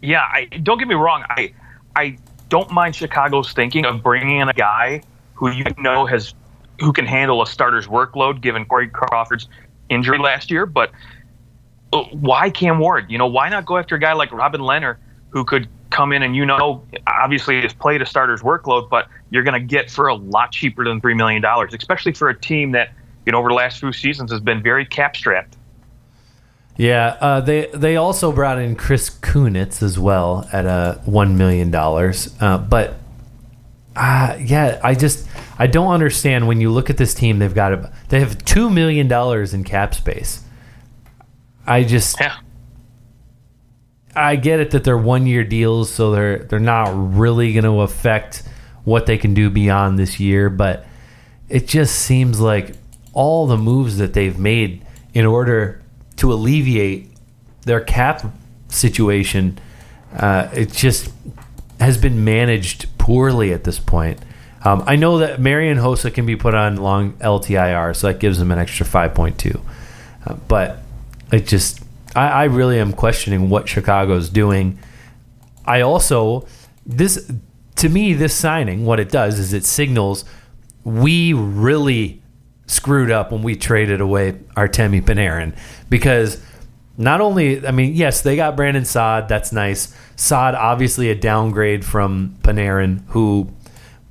[0.00, 1.24] yeah, I, don't get me wrong.
[1.28, 1.52] I
[1.94, 2.16] I
[2.48, 5.02] don't mind Chicago's thinking of bringing in a guy
[5.34, 6.34] who you know has
[6.80, 9.48] who can handle a starter's workload, given Corey Crawford's
[9.88, 10.66] injury last year.
[10.66, 10.90] But
[11.92, 13.10] uh, why Cam Ward?
[13.10, 14.98] You know, why not go after a guy like Robin Leonard,
[15.30, 19.42] who could come in and you know, obviously has played a starter's workload, but you're
[19.42, 22.72] going to get for a lot cheaper than three million dollars, especially for a team
[22.72, 22.92] that
[23.24, 25.56] you know over the last few seasons has been very cap strapped.
[26.76, 31.70] Yeah, uh, they they also brought in Chris Kunitz as well at a one million
[31.70, 32.34] dollars.
[32.40, 32.98] Uh, but
[33.96, 35.26] uh, yeah, I just
[35.58, 37.38] I don't understand when you look at this team.
[37.38, 40.42] They've got a, they have two million dollars in cap space.
[41.66, 42.36] I just Yeah.
[44.16, 47.80] I get it that they're one year deals, so they're they're not really going to
[47.82, 48.42] affect
[48.84, 50.48] what they can do beyond this year.
[50.50, 50.86] But
[51.48, 52.74] it just seems like
[53.12, 55.82] all the moves that they've made in order
[56.16, 57.08] to alleviate
[57.62, 58.24] their cap
[58.68, 59.58] situation,
[60.14, 61.10] uh, it just
[61.80, 64.18] has been managed poorly at this point.
[64.64, 68.38] Um, I know that Marian Hossa can be put on long LTIR, so that gives
[68.38, 69.60] them an extra 5.2.
[70.26, 70.82] Uh, but
[71.30, 71.84] it just,
[72.16, 74.78] I, I really am questioning what Chicago's doing.
[75.64, 76.46] I also,
[76.84, 77.30] this,
[77.76, 80.24] to me, this signing, what it does is it signals
[80.86, 82.22] we really
[82.68, 85.56] screwed up when we traded away Artemi Panarin
[85.90, 86.40] because
[86.96, 89.28] not only, I mean, yes, they got Brandon Saad.
[89.28, 89.94] That's nice.
[90.14, 93.52] Saad, obviously, a downgrade from Panarin, who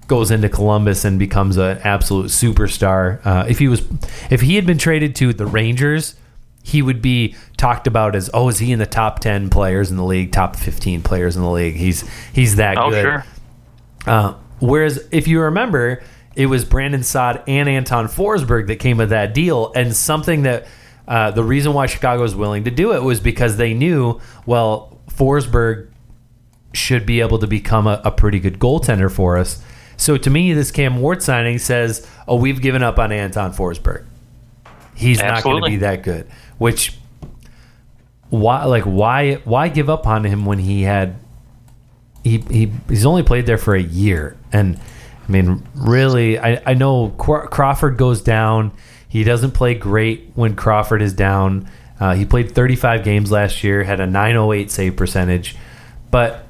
[0.08, 3.26] goes into Columbus and becomes an absolute superstar.
[3.26, 3.88] Uh, if he was,
[4.30, 6.16] if he had been traded to the Rangers,
[6.68, 9.98] he would be talked about as oh is he in the top 10 players in
[9.98, 11.76] the league top 15 players in the league?
[11.76, 13.04] He's he's that Oh, good.
[13.04, 13.26] sure.
[14.08, 16.02] uh, whereas if you remember
[16.36, 19.72] it was Brandon Saad and Anton Forsberg that came with that deal.
[19.74, 20.66] And something that
[21.08, 25.00] uh, the reason why Chicago was willing to do it was because they knew well
[25.10, 25.92] Forsberg
[26.74, 29.64] should be able to become a, a pretty good goaltender for us.
[29.98, 34.04] So to me this Cam Ward signing says oh we've given up on Anton Forsberg.
[34.94, 36.28] He's not going to be that good.
[36.58, 36.98] Which
[38.30, 41.16] why like why why give up on him when he had
[42.24, 44.38] he, he he's only played there for a year.
[44.52, 44.80] And
[45.28, 48.72] I mean really I, I know Crawford goes down.
[49.08, 51.70] He doesn't play great when Crawford is down.
[52.00, 55.56] Uh, he played 35 games last year had a 908 save percentage.
[56.12, 56.46] But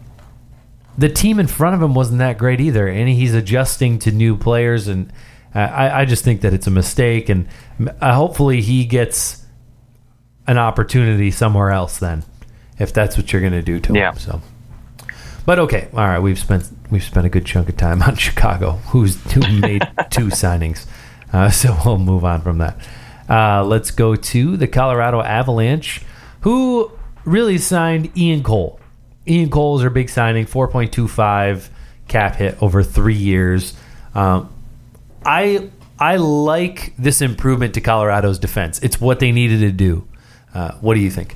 [0.98, 4.38] the team in front of him wasn't that great either, and he's adjusting to new
[4.38, 5.12] players, and
[5.54, 7.48] uh, I, I just think that it's a mistake, and
[8.02, 9.45] uh, hopefully he gets
[10.48, 12.24] an opportunity somewhere else then,
[12.80, 14.12] if that's what you're going to do to Yeah.
[14.12, 14.18] him.
[14.20, 14.42] So,
[15.46, 18.74] but okay, all right, we've spent we've spent a good chunk of time on Chicago,
[18.90, 20.86] who's who made two signings,
[21.34, 22.78] uh, so we'll move on from that.
[23.30, 26.02] Uh, let's go to the Colorado Avalanche,
[26.42, 26.92] who
[27.24, 28.80] really signed Ian Cole.
[29.28, 31.70] Ian Cole's their big signing, 4.25
[32.08, 33.74] cap hit over three years.
[34.14, 34.54] Um,
[35.26, 38.80] I I like this improvement to Colorado's defense.
[38.84, 40.08] It's what they needed to do.
[40.56, 41.36] Uh, what do you think?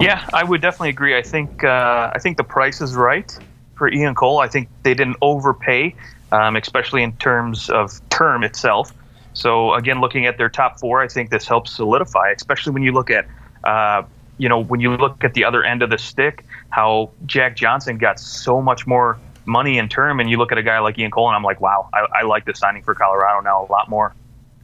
[0.00, 1.16] Yeah, I would definitely agree.
[1.16, 3.36] I think uh, I think the price is right
[3.74, 4.38] for Ian Cole.
[4.38, 5.94] I think they didn't overpay,
[6.30, 8.92] um, especially in terms of term itself.
[9.34, 12.92] So again, looking at their top four, I think this helps solidify, especially when you
[12.92, 13.26] look at
[13.64, 14.04] uh,
[14.38, 17.98] you know when you look at the other end of the stick, how Jack Johnson
[17.98, 21.10] got so much more money in term, and you look at a guy like Ian
[21.10, 23.90] Cole, and I'm like, wow, I, I like the signing for Colorado now a lot
[23.90, 24.14] more.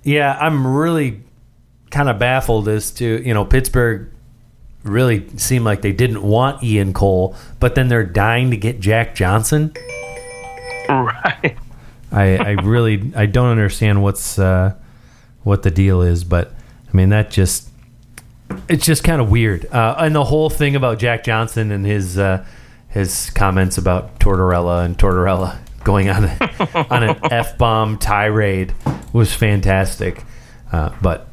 [0.05, 1.23] Yeah, I'm really
[1.91, 4.11] kind of baffled as to you know Pittsburgh
[4.83, 9.15] really seemed like they didn't want Ian Cole, but then they're dying to get Jack
[9.15, 9.73] Johnson.
[10.89, 11.57] Right.
[12.11, 14.75] I, I really I don't understand what's uh,
[15.43, 16.55] what the deal is, but
[16.93, 17.69] I mean that just
[18.69, 19.67] it's just kind of weird.
[19.67, 22.45] Uh, and the whole thing about Jack Johnson and his uh,
[22.89, 28.75] his comments about Tortorella and Tortorella going on a, on an f bomb tirade
[29.13, 30.25] was fantastic.
[30.73, 31.28] Uh, but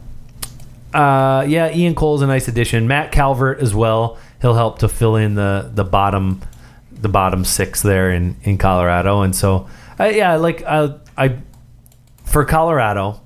[0.96, 2.88] uh, yeah, Ian Cole's a nice addition.
[2.88, 4.18] Matt Calvert as well.
[4.42, 6.42] He'll help to fill in the the bottom
[6.92, 9.68] the bottom six there in in Colorado, and so
[10.00, 11.38] uh, yeah, like uh, I
[12.24, 13.22] for Colorado,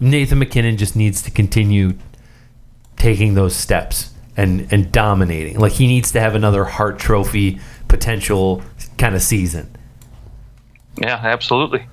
[0.00, 1.94] Nathan MacKinnon just needs to continue
[2.96, 5.58] taking those steps and and dominating.
[5.58, 8.62] Like he needs to have another Hart Trophy potential
[8.98, 9.74] kind of season.
[10.96, 11.86] Yeah, absolutely.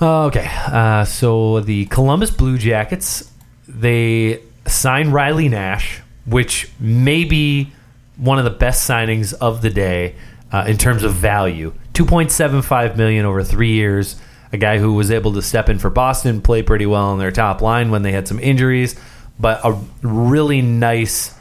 [0.00, 3.29] Okay, uh, so the Columbus Blue Jackets
[3.78, 7.72] they signed Riley Nash, which may be
[8.16, 10.14] one of the best signings of the day
[10.52, 11.72] uh, in terms of value.
[11.92, 14.20] Two point seven five million over three years.
[14.52, 17.30] A guy who was able to step in for Boston, play pretty well on their
[17.30, 18.98] top line when they had some injuries,
[19.38, 21.34] but a really nice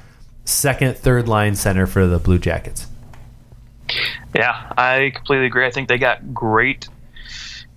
[0.45, 2.85] second, third line center for the Blue Jackets.
[4.35, 5.65] Yeah, I completely agree.
[5.65, 6.87] I think they got great,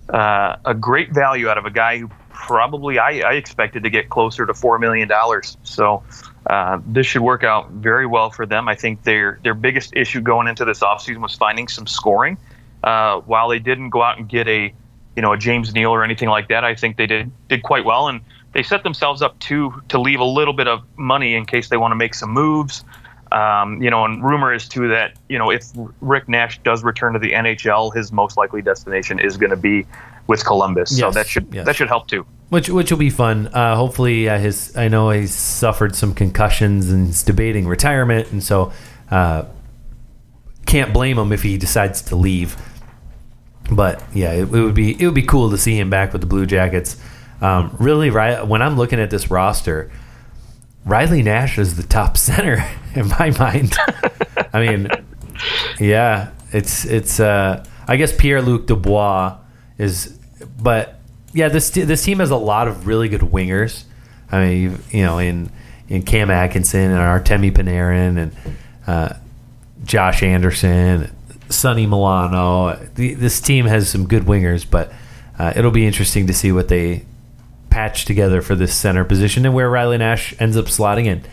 [0.07, 2.11] uh, a great value out of a guy who
[2.43, 5.57] probably I, I expected to get closer to four million dollars.
[5.63, 6.03] So
[6.45, 8.67] uh, this should work out very well for them.
[8.67, 12.37] I think their their biggest issue going into this offseason was finding some scoring.
[12.83, 14.73] Uh, while they didn't go out and get a,
[15.15, 17.85] you know, a James Neal or anything like that, I think they did did quite
[17.85, 18.19] well, and
[18.51, 21.77] they set themselves up to to leave a little bit of money in case they
[21.77, 22.83] want to make some moves.
[23.31, 25.65] Um, you know, and rumor is too that you know if
[26.01, 29.87] Rick Nash does return to the NHL, his most likely destination is going to be
[30.27, 30.97] with Columbus.
[30.97, 31.65] so that should yes.
[31.65, 32.25] that should help too.
[32.53, 33.47] Which which will be fun.
[33.47, 38.43] Uh, hopefully, uh, his I know he's suffered some concussions and he's debating retirement, and
[38.43, 38.71] so
[39.09, 39.45] uh,
[40.67, 42.55] can't blame him if he decides to leave.
[43.71, 46.21] But yeah, it, it would be it would be cool to see him back with
[46.21, 46.95] the Blue Jackets.
[47.41, 49.89] Um, really, right when I'm looking at this roster,
[50.85, 52.63] Riley Nash is the top center
[52.93, 53.75] in my mind.
[54.53, 54.89] I mean,
[55.79, 57.19] yeah, it's it's.
[57.19, 59.39] Uh, I guess Pierre Luc Dubois
[59.79, 60.19] is,
[60.61, 60.99] but
[61.33, 63.83] yeah, this this team has a lot of really good wingers.
[64.31, 65.51] I mean, you know, in
[65.89, 68.35] in Cam Atkinson and Artemi Panarin and
[68.87, 69.13] uh,
[69.83, 71.13] Josh Anderson,
[71.49, 72.75] Sonny Milano.
[72.95, 74.91] The, this team has some good wingers, but
[75.37, 77.05] uh, it'll be interesting to see what they
[77.69, 81.23] patch together for this center position and where Riley Nash ends up slotting in.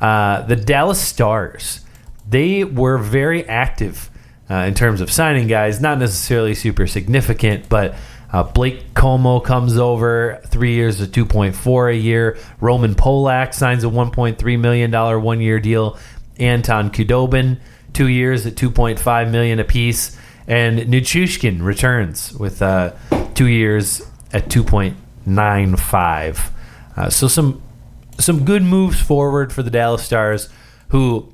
[0.00, 1.80] Uh, the Dallas Stars,
[2.28, 4.10] they were very active
[4.50, 7.94] uh, in terms of signing guys, not necessarily super significant, but
[8.32, 12.38] Uh, Blake Comeau comes over, three years at 2.4 a year.
[12.60, 15.98] Roman Polak signs a 1.3 million dollar one year deal.
[16.38, 17.58] Anton Khudobin,
[17.92, 20.18] two years at 2.5 million apiece.
[20.46, 22.92] And Nichushkin returns with uh,
[23.34, 26.50] two years at 2.95.
[26.96, 27.62] Uh, so some
[28.18, 30.48] some good moves forward for the Dallas Stars,
[30.88, 31.32] who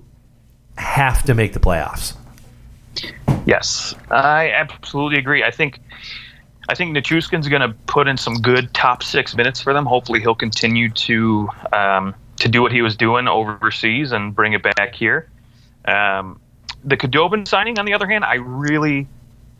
[0.76, 2.16] have to make the playoffs.
[3.46, 5.44] Yes, I absolutely agree.
[5.44, 5.80] I think
[6.68, 9.84] I think Nichushkin's going to put in some good top six minutes for them.
[9.84, 14.62] Hopefully, he'll continue to um, to do what he was doing overseas and bring it
[14.62, 15.28] back here.
[15.84, 16.40] Um,
[16.84, 19.06] the Khudobin signing, on the other hand, I really,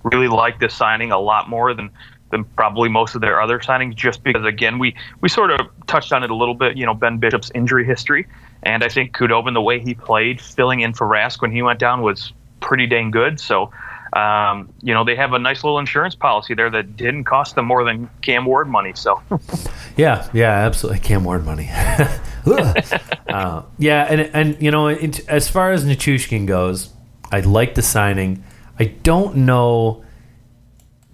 [0.03, 1.91] really like this signing a lot more than
[2.31, 6.12] than probably most of their other signings, just because again we we sort of touched
[6.12, 6.77] on it a little bit.
[6.77, 8.27] You know, Ben Bishop's injury history,
[8.62, 11.79] and I think Khudobin, the way he played, filling in for Rask when he went
[11.79, 13.41] down, was pretty dang good.
[13.41, 13.73] So.
[14.12, 17.64] Um, you know they have a nice little insurance policy there that didn't cost them
[17.64, 18.92] more than Cam Ward money.
[18.94, 19.22] So,
[19.96, 21.70] yeah, yeah, absolutely, Cam Ward money.
[23.29, 26.90] uh, yeah, and and you know, it, as far as Nichushkin goes,
[27.31, 28.44] I like the signing.
[28.79, 30.05] I don't know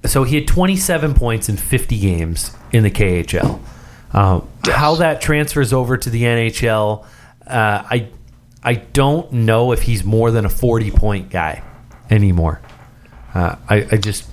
[0.04, 3.60] so he had 27 points in 50 games in the KHL.
[4.12, 4.76] Uh, yes.
[4.76, 7.04] How that transfers over to the NHL,
[7.46, 8.08] uh, I
[8.62, 11.62] I don't know if he's more than a 40 point guy
[12.10, 12.60] anymore.
[13.34, 14.28] Uh, I, I just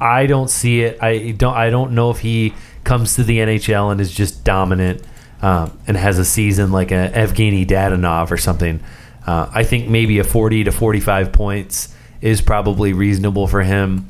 [0.00, 1.02] I don't see it.
[1.02, 5.02] I don't I don't know if he comes to the NHL and is just dominant
[5.42, 8.80] um, and has a season like a Evgeny Dadonov or something.
[9.26, 14.08] Uh, I think maybe a 40 to 45 points is probably reasonable for him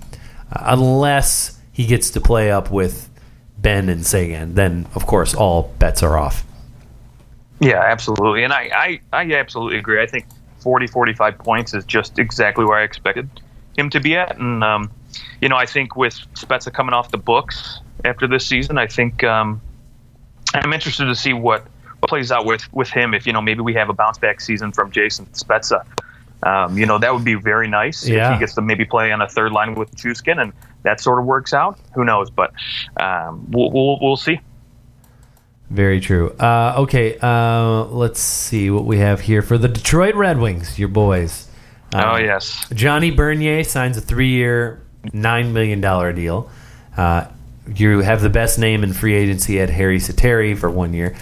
[0.50, 3.08] unless he gets to play up with
[3.58, 6.44] Benn and Seguin, then of course all bets are off.
[7.60, 8.44] Yeah, absolutely.
[8.44, 10.00] And I, I, I absolutely agree.
[10.00, 10.26] I think
[10.60, 13.28] 40, 45 points is just exactly where I expected
[13.78, 14.38] him to be at.
[14.38, 14.90] And, um,
[15.40, 19.22] you know, I think with Spezza coming off the books after this season, I think
[19.24, 19.60] um,
[20.54, 21.66] I'm interested to see what,
[22.00, 23.14] what plays out with, with him.
[23.14, 25.86] If, you know, maybe we have a bounce back season from Jason Spezza.
[26.42, 28.28] Um, you know, that would be very nice yeah.
[28.28, 31.18] if he gets to maybe play on a third line with Chuskin and that sort
[31.18, 31.78] of works out.
[31.94, 32.30] Who knows?
[32.30, 32.52] But
[32.96, 34.40] um, we'll, we'll, we'll, see.
[35.68, 36.30] Very true.
[36.38, 40.88] Uh, okay, uh, let's see what we have here for the Detroit Red Wings, your
[40.88, 41.47] boys.
[41.94, 42.68] Oh, yes.
[42.74, 45.80] Johnny Bernier signs a three year, $9 million
[46.14, 46.50] deal.
[46.96, 47.26] Uh,
[47.74, 51.16] you have the best name in free agency at Harri Säteri for one year.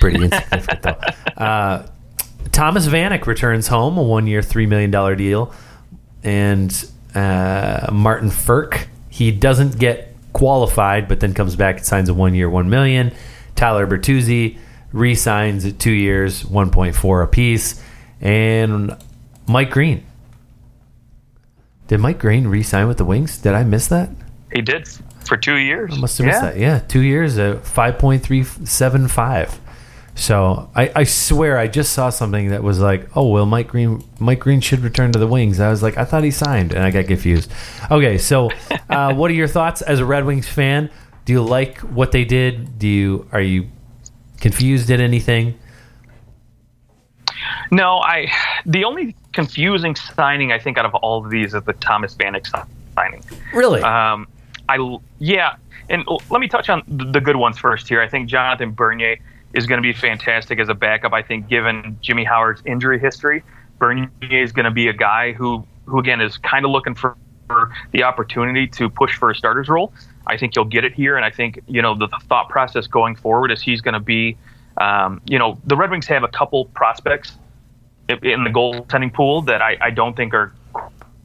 [0.00, 1.42] Pretty insignificant, though.
[1.42, 1.86] Uh,
[2.52, 5.54] Thomas Vanek returns home, a one year, $3 million deal.
[6.22, 12.14] And uh, Martin Frk, he doesn't get qualified, but then comes back and signs a
[12.14, 13.12] one year, 1 million.
[13.56, 14.58] Tyler Bertuzzi
[14.92, 17.82] re signs at two years, 1.4 apiece.
[18.20, 18.96] And
[19.46, 20.06] Mike Green.
[21.90, 23.38] Did Mike Green re sign with the Wings?
[23.38, 24.10] Did I miss that?
[24.52, 24.86] He did
[25.26, 25.92] for two years.
[25.92, 26.50] I must have missed yeah.
[26.50, 26.56] that.
[26.56, 29.58] Yeah, two years at 5.375.
[30.14, 34.04] So I, I swear I just saw something that was like, oh well, Mike Green
[34.20, 35.58] Mike Green should return to the Wings.
[35.58, 37.50] I was like, I thought he signed, and I got confused.
[37.90, 38.50] Okay, so
[38.88, 40.90] uh, what are your thoughts as a Red Wings fan?
[41.24, 42.78] Do you like what they did?
[42.78, 43.68] Do you are you
[44.40, 45.58] confused at anything?
[47.72, 48.30] No, I.
[48.64, 52.46] The only confusing signing I think out of all of these is the Thomas Vanek
[52.94, 53.22] signing.
[53.52, 53.82] Really?
[53.82, 54.26] Um,
[54.68, 55.56] I yeah,
[55.88, 58.00] and let me touch on the good ones first here.
[58.00, 59.18] I think Jonathan Bernier
[59.52, 61.12] is going to be fantastic as a backup.
[61.12, 63.42] I think, given Jimmy Howard's injury history,
[63.78, 67.16] Bernier is going to be a guy who, who again, is kind of looking for
[67.90, 69.92] the opportunity to push for a starter's role.
[70.28, 73.16] I think he'll get it here, and I think you know the thought process going
[73.16, 74.36] forward is he's going to be,
[74.76, 77.36] um, you know, the Red Wings have a couple prospects
[78.22, 80.52] in the goaltending pool that I, I don't think are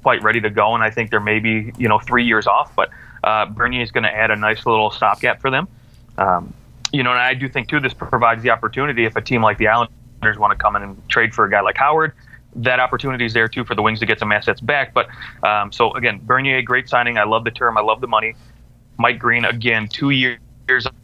[0.03, 2.75] quite ready to go, and I think they're maybe you know three years off.
[2.75, 2.89] But
[3.23, 5.67] uh, Bernier is going to add a nice little stopgap for them.
[6.17, 6.53] Um,
[6.91, 9.57] you know, and I do think too this provides the opportunity if a team like
[9.57, 12.13] the Islanders want to come in and trade for a guy like Howard,
[12.55, 14.93] that opportunity is there too for the Wings to get some assets back.
[14.93, 15.07] But
[15.43, 17.17] um, so again, Bernier, great signing.
[17.17, 17.77] I love the term.
[17.77, 18.35] I love the money.
[18.97, 20.39] Mike Green, again, two years.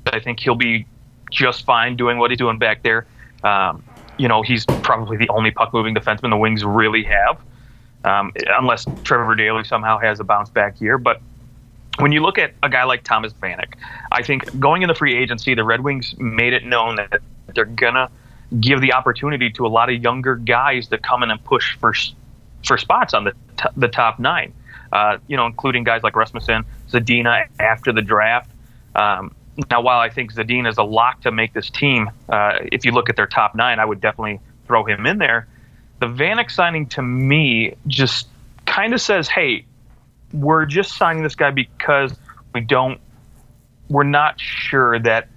[0.05, 0.85] I think he'll be
[1.29, 3.05] just fine doing what he's doing back there.
[3.43, 3.83] Um,
[4.21, 7.41] you know, he's probably the only puck moving defenseman the Wings really have,
[8.03, 10.99] um, unless Trevor Daley somehow has a bounce back year.
[10.99, 11.19] But
[11.97, 13.73] when you look at a guy like Thomas Vanek,
[14.11, 17.19] I think going in the free agency, the Red Wings made it known that
[17.55, 18.11] they're gonna
[18.59, 21.95] give the opportunity to a lot of younger guys to come in and push for
[22.63, 24.53] for spots on the t- the top nine.
[24.93, 28.51] Uh, you know, including guys like Rasmussen, Zadina after the draft.
[28.93, 29.33] Um,
[29.69, 32.91] now, while I think Zadina is a lock to make this team, uh, if you
[32.91, 35.47] look at their top nine, I would definitely throw him in there.
[35.99, 38.27] The Vanek signing to me just
[38.65, 39.65] kind of says, hey,
[40.33, 42.15] we're just signing this guy because
[42.53, 42.99] we don't
[43.89, 45.27] we're not sure that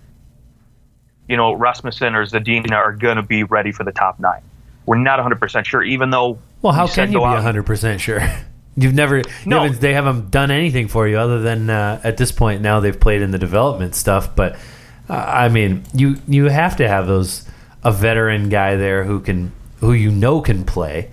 [1.28, 4.42] you know Rasmussen or Zadina are going to be ready for the top nine.
[4.86, 6.38] We're not 100 percent sure, even though.
[6.62, 8.20] Well, how can you be 100 percent sure?
[8.76, 9.56] You've never, no.
[9.56, 12.80] You haven't, they haven't done anything for you other than uh, at this point now
[12.80, 14.34] they've played in the development stuff.
[14.34, 14.56] But
[15.08, 17.48] uh, I mean, you you have to have those
[17.84, 21.10] a veteran guy there who can who you know can play.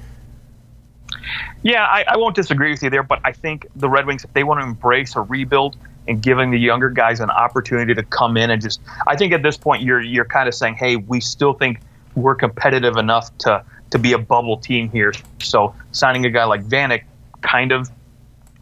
[1.64, 4.34] Yeah, I, I won't disagree with you there, but I think the Red Wings, if
[4.34, 8.36] they want to embrace a rebuild and giving the younger guys an opportunity to come
[8.38, 11.20] in and just, I think at this point you're you're kind of saying, hey, we
[11.20, 11.80] still think
[12.16, 15.14] we're competitive enough to to be a bubble team here.
[15.40, 17.04] So signing a guy like Vanek
[17.42, 17.90] kind of,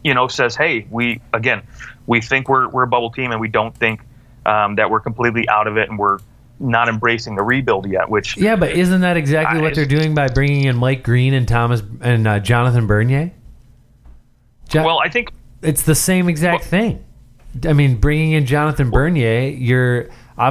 [0.02, 1.62] you know, says, hey, we again,
[2.06, 4.00] we think we're we're a bubble team, and we don't think
[4.46, 6.18] um, that we're completely out of it, and we're
[6.58, 8.08] not embracing the rebuild yet.
[8.08, 11.46] Which yeah, but isn't that exactly what they're doing by bringing in Mike Green and
[11.46, 13.32] Thomas and uh, Jonathan Bernier?
[14.68, 17.04] Jo- well, I think it's the same exact well, thing.
[17.66, 20.08] I mean, bringing in Jonathan Bernier, you're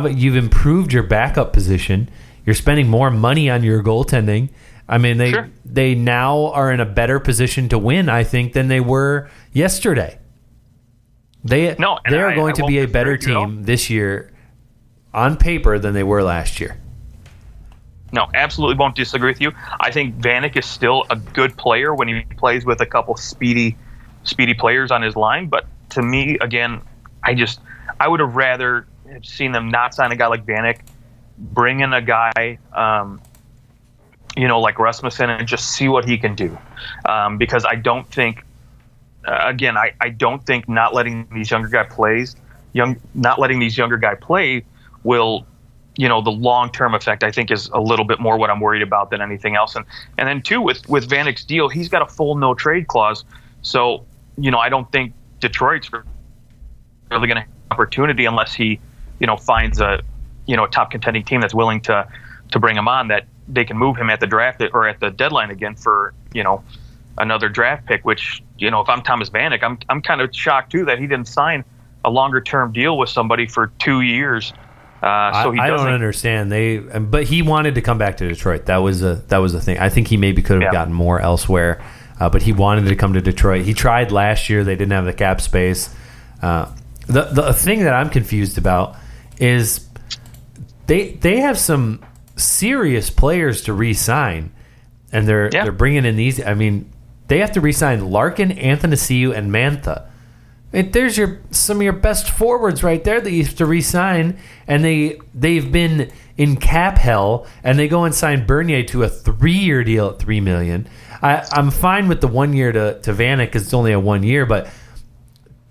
[0.10, 2.10] you've improved your backup position.
[2.46, 4.50] You're spending more money on your goaltending.
[4.90, 5.50] I mean, they sure.
[5.64, 10.18] they now are in a better position to win, I think, than they were yesterday.
[11.44, 14.34] They no, they are I, going I to be a better team this year
[15.14, 16.80] on paper than they were last year.
[18.12, 19.52] No, absolutely won't disagree with you.
[19.80, 23.78] I think Vanek is still a good player when he plays with a couple speedy
[24.24, 26.82] speedy players on his line, but to me again,
[27.24, 27.60] I just
[28.00, 30.80] I would have rather have seen them not sign a guy like Vanek,
[31.38, 33.22] bring in a guy um,
[34.38, 36.58] you know, like Rasmussen and just see what he can do.
[37.06, 38.44] Um, because I don't think,
[39.28, 42.36] uh, again, I, I don't think not letting these younger guy plays,
[42.74, 44.64] young, not letting these younger guy play
[45.04, 45.46] will,
[45.96, 48.60] you know, the long term effect I think is a little bit more what I'm
[48.60, 49.76] worried about than anything else.
[49.76, 49.86] And
[50.18, 53.26] and then two with with Vanek's deal, he's got a full no trade clause,
[53.62, 54.06] so
[54.38, 58.80] you know I don't think Detroit's really going to have opportunity unless he,
[59.20, 60.02] you know, finds a
[60.46, 62.08] you know a top contending team that's willing to
[62.52, 65.10] to bring him on that they can move him at the draft or at the
[65.10, 66.64] deadline again for you know
[67.18, 68.06] another draft pick.
[68.06, 71.08] Which you know, if I'm Thomas Vanek, I'm I'm kind of shocked too that he
[71.08, 71.66] didn't sign
[72.06, 74.54] a longer term deal with somebody for two years.
[75.02, 76.52] Uh, so I, I don't understand.
[76.52, 78.66] They, but he wanted to come back to Detroit.
[78.66, 79.80] That was a that was a thing.
[79.80, 80.78] I think he maybe could have yeah.
[80.78, 81.82] gotten more elsewhere,
[82.20, 83.66] uh, but he wanted to come to Detroit.
[83.66, 84.64] He tried last year.
[84.64, 85.94] They didn't have the cap space.
[86.42, 86.70] Uh,
[87.08, 88.98] the the thing that I'm confused about
[89.40, 89.88] is
[90.88, 92.04] they they have some
[92.40, 94.52] serious players to re-sign,
[95.12, 95.64] and they're yeah.
[95.64, 96.44] they're bringing in these.
[96.44, 96.92] I mean,
[97.28, 100.08] they have to re-sign Larkin, Anthony Athanasiou, and Mantha.
[100.72, 104.38] There's your some of your best forwards right there that you have to re-sign,
[104.68, 109.10] and they they've been in cap hell, and they go and sign Bernier to a
[109.10, 110.88] three-year deal at three million.
[111.22, 114.24] I, I'm fine with the one year to to Vanek because it's only a one
[114.24, 114.70] year, but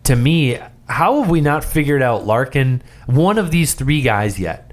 [0.04, 0.58] to me,
[0.88, 4.67] how have we not figured out Larkin, one of these three guys yet?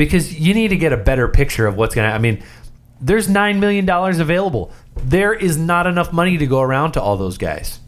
[0.00, 2.14] Because you need to get a better picture of what's going to.
[2.14, 2.42] I mean,
[3.02, 4.72] there's nine million dollars available.
[4.96, 7.78] There is not enough money to go around to all those guys.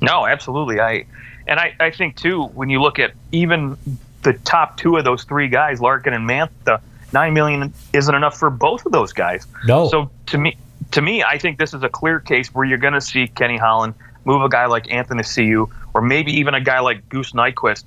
[0.00, 0.80] No, absolutely.
[0.80, 1.06] I
[1.46, 3.78] and I, I think too when you look at even
[4.22, 6.80] the top two of those three guys, Larkin and Mantha,
[7.12, 9.46] nine million isn't enough for both of those guys.
[9.68, 9.88] No.
[9.88, 10.56] So to me,
[10.90, 13.56] to me, I think this is a clear case where you're going to see Kenny
[13.56, 13.94] Holland
[14.24, 17.84] move a guy like Anthony Athanasiou, or maybe even a guy like Goose Nyquist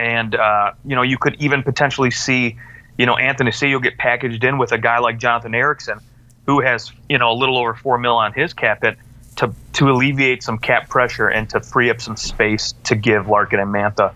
[0.00, 2.58] and uh, you know you could even potentially see
[2.96, 6.00] you know Athanasiou get packaged in with a guy like Jonathan Ericsson,
[6.46, 8.96] who has you know a little over four mil on his cap hit
[9.36, 13.60] to to alleviate some cap pressure and to free up some space to give Larkin
[13.60, 14.14] and Mantha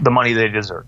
[0.00, 0.86] the money they deserve.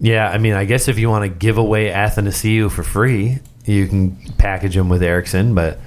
[0.00, 3.88] Yeah, I mean, I guess if you want to give away Athanasiou for free, you
[3.88, 5.80] can package him with Ericsson, but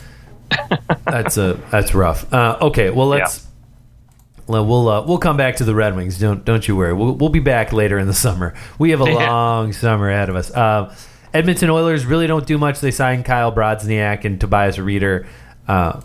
[1.06, 2.34] that's a that's rough.
[2.34, 3.44] Uh, okay, well let's.
[3.44, 3.51] Yeah
[4.52, 6.20] We'll uh, we'll come back to the Red Wings.
[6.20, 6.93] Don't don't you worry.
[6.93, 8.54] We'll, we'll be back later in the summer.
[8.80, 10.52] We have a long summer ahead of us.
[10.52, 10.95] Uh,
[11.34, 12.80] Edmonton Oilers really don't do much.
[12.80, 15.28] They signed Kyle Brodziak and Tobias Rieder.
[15.68, 16.02] Uh,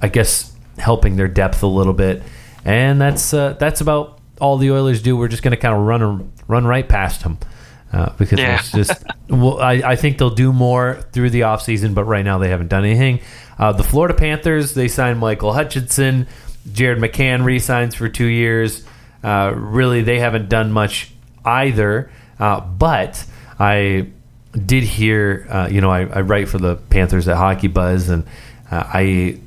[0.00, 2.22] I guess helping their depth a little bit,
[2.64, 5.16] and that's uh, that's about all the Oilers do.
[5.16, 7.38] We're just going to kind of run run right past them.
[7.90, 8.58] Uh, because yeah.
[8.58, 12.36] it's just well, I, I, think they'll do more through the offseason, but right now
[12.36, 13.20] they haven't done anything.
[13.58, 16.26] Uh, the Florida Panthers they signed Michael Hutchinson.
[16.72, 18.84] Jared McCann resigns for two years.
[19.22, 21.12] Uh, really, they haven't done much
[21.44, 22.10] either.
[22.38, 23.24] Uh, but
[23.58, 24.08] I
[24.52, 28.24] did hear, uh, you know, I, I, write for the Panthers at Hockey Buzz, and
[28.70, 29.40] uh, I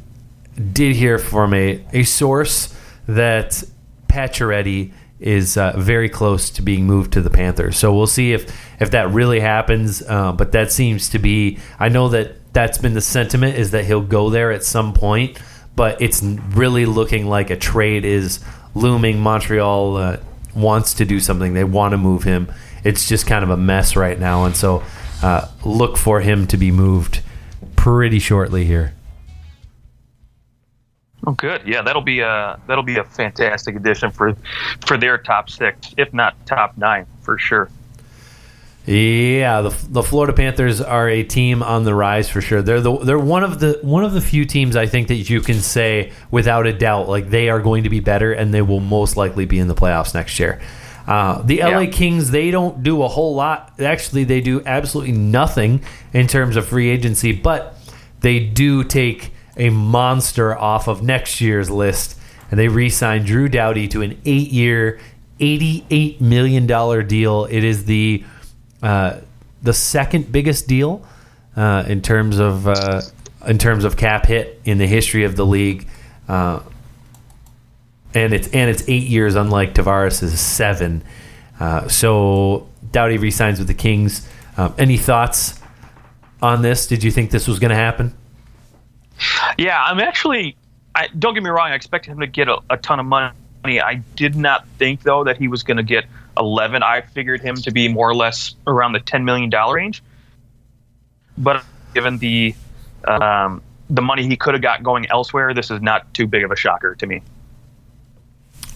[0.74, 2.76] did hear from a, a source
[3.08, 3.64] that
[4.08, 7.78] Pacioretty is uh, very close to being moved to the Panthers.
[7.78, 10.02] So we'll see if if that really happens.
[10.02, 11.60] Uh, but that seems to be.
[11.80, 15.38] I know that that's been the sentiment is that he'll go there at some point
[15.76, 18.40] but it's really looking like a trade is
[18.76, 19.20] looming.
[19.20, 20.18] Montreal uh,
[20.56, 21.54] wants to do something.
[21.54, 22.52] They want to move him.
[22.84, 24.84] It's just kind of a mess right now, and so
[25.22, 27.22] uh, look for him to be moved
[27.76, 28.94] pretty shortly here.
[31.26, 31.62] Oh, good.
[31.66, 34.36] Yeah, that'll be a that'll be a fantastic addition for
[34.86, 37.70] for their top six, if not top nine, for sure.
[38.86, 42.64] Yeah, the, the Florida Panthers are a team on the rise for sure.
[42.64, 45.40] They're the they're one of the one of the few teams I think that you
[45.42, 48.80] can say without a doubt like they are going to be better and they will
[48.80, 50.60] most likely be in the playoffs next year.
[51.08, 51.86] Uh, the LA Yeah.
[51.92, 53.80] Kings they don't do a whole lot.
[53.80, 57.76] Actually, they do absolutely nothing in terms of free agency, but
[58.22, 62.18] they do take a monster off of next year's list
[62.50, 65.00] and they re-signed Drew Doughty to an eight-year,
[65.40, 67.46] eighty-eight million dollar deal.
[67.46, 68.24] It is the
[68.82, 71.06] the second biggest deal
[71.56, 73.02] uh, in terms of uh,
[73.48, 75.88] in terms of cap hit in the history of the league,
[76.28, 76.60] uh,
[78.14, 81.04] and it's and it's eight years, unlike Tavares' seven.
[81.60, 84.28] Uh, so Doughty resigns with the Kings.
[84.58, 85.60] Um, any thoughts
[86.42, 86.88] on this?
[86.88, 88.14] Did you think this was going to happen?
[89.58, 90.56] Yeah, I'm actually.
[90.94, 91.72] I, don't get me wrong.
[91.72, 93.32] I expected him to get a, a ton of money.
[93.64, 96.06] I did not think though that he was going to get
[96.42, 96.84] 11.
[96.84, 100.04] I figured him to be more or less around the 10 million dollar range.
[101.38, 101.64] But
[101.94, 102.56] given the
[103.06, 106.52] um, the money he could have got going elsewhere, this is not too big of
[106.52, 107.22] a shocker to me.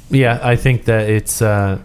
[0.10, 1.80] Yeah, I think that it's uh,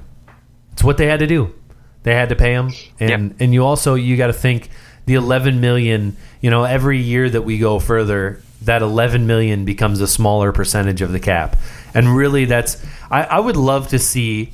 [0.73, 1.55] it's what they had to do.
[2.03, 4.71] They had to pay him, and and you also you got to think
[5.07, 6.17] the 11 million.
[6.41, 11.03] You know, every year that we go further, that 11 million becomes a smaller percentage
[11.03, 11.57] of the cap,
[11.95, 14.53] and really, that's I, I would love to see.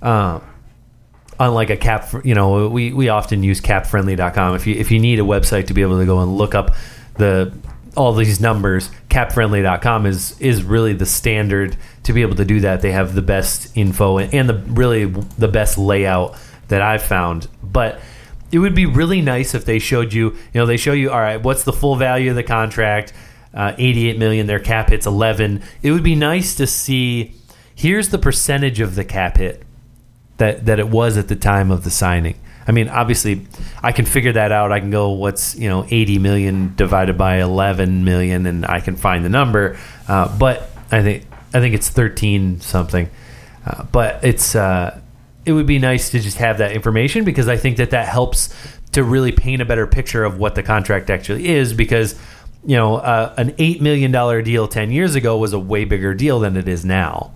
[0.00, 0.40] Uh,
[1.38, 4.56] on like a cap, you know, we, we often use capfriendly.com.
[4.56, 6.74] If you if you need a website to be able to go and look up
[7.14, 7.52] the
[7.96, 12.80] all these numbers, capfriendly.com is is really the standard to be able to do that.
[12.80, 16.36] They have the best info and, and the really the best layout
[16.68, 17.48] that I've found.
[17.62, 18.00] But
[18.50, 21.20] it would be really nice if they showed you, you know, they show you, all
[21.20, 23.12] right, what's the full value of the contract?
[23.52, 25.62] Uh, 88 million, their cap hits 11.
[25.82, 27.34] It would be nice to see
[27.74, 29.64] here's the percentage of the cap hit
[30.38, 32.38] that that it was at the time of the signing.
[32.66, 33.46] I mean, obviously,
[33.82, 34.72] I can figure that out.
[34.72, 38.96] I can go, what's you know, eighty million divided by eleven million, and I can
[38.96, 39.78] find the number.
[40.06, 43.08] Uh, but I think I think it's thirteen something.
[43.64, 45.00] Uh, but it's uh,
[45.46, 48.54] it would be nice to just have that information because I think that that helps
[48.92, 51.72] to really paint a better picture of what the contract actually is.
[51.72, 52.20] Because
[52.66, 56.12] you know, uh, an eight million dollar deal ten years ago was a way bigger
[56.12, 57.32] deal than it is now.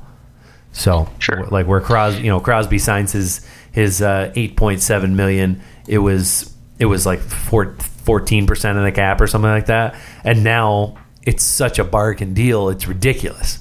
[0.72, 1.44] So, Sure.
[1.46, 5.98] like where Crosby, you know, Crosby signs his his uh, eight point seven million, it
[5.98, 9.94] was it was like fourteen percent of the cap or something like that,
[10.24, 13.60] and now it's such a bargain deal, it's ridiculous.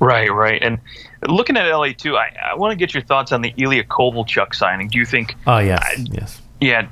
[0.00, 0.62] Right, right.
[0.62, 0.78] And
[1.28, 4.54] looking at LA too, I, I want to get your thoughts on the Ilya Kovalchuk
[4.54, 4.88] signing.
[4.88, 5.34] Do you think?
[5.46, 6.42] Oh yes, I- yes.
[6.60, 6.88] Yeah.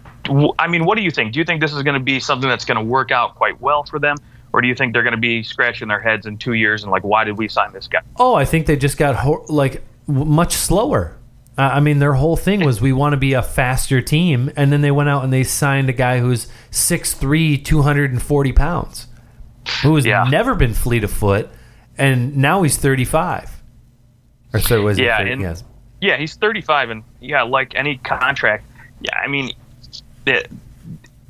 [0.59, 1.33] I mean, what do you think?
[1.33, 3.61] Do you think this is going to be something that's going to work out quite
[3.61, 4.17] well for them?
[4.57, 6.91] Or do you think they're going to be scratching their heads in two years and
[6.91, 8.01] like, why did we sign this guy?
[8.17, 11.15] Oh, I think they just got ho- like w- much slower.
[11.59, 14.73] Uh, I mean, their whole thing was we want to be a faster team, and
[14.73, 19.09] then they went out and they signed a guy who's 6'3", 240 pounds,
[19.83, 20.25] who has Yeah.
[20.25, 21.51] never been fleet of foot,
[21.99, 23.51] and now he's thirty five.
[24.55, 25.19] Or so was Yeah, it?
[25.25, 25.33] 30?
[25.33, 25.65] and- yes.
[26.01, 28.65] Yeah, he's 35, and yeah, like any contract,
[29.03, 29.51] yeah, I mean,
[30.27, 30.51] it,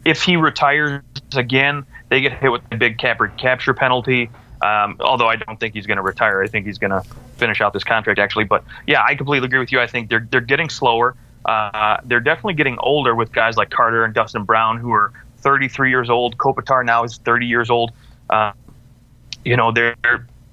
[0.05, 1.03] if he retires
[1.35, 4.31] again, they get hit with a big cap capture penalty.
[4.63, 7.03] Um, although I don't think he's going to retire, I think he's going to
[7.37, 8.45] finish out this contract actually.
[8.45, 9.81] But yeah, I completely agree with you.
[9.81, 11.15] I think they're they're getting slower.
[11.45, 15.91] Uh, they're definitely getting older with guys like Carter and Dustin Brown, who are 33
[15.91, 16.37] years old.
[16.39, 17.93] Kopitar now is 30 years old.
[18.29, 18.53] Uh,
[19.45, 19.95] you know, they're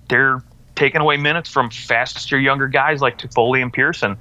[0.09, 0.43] they're
[0.75, 4.17] taking away minutes from faster, younger guys like Toffoli and Pearson.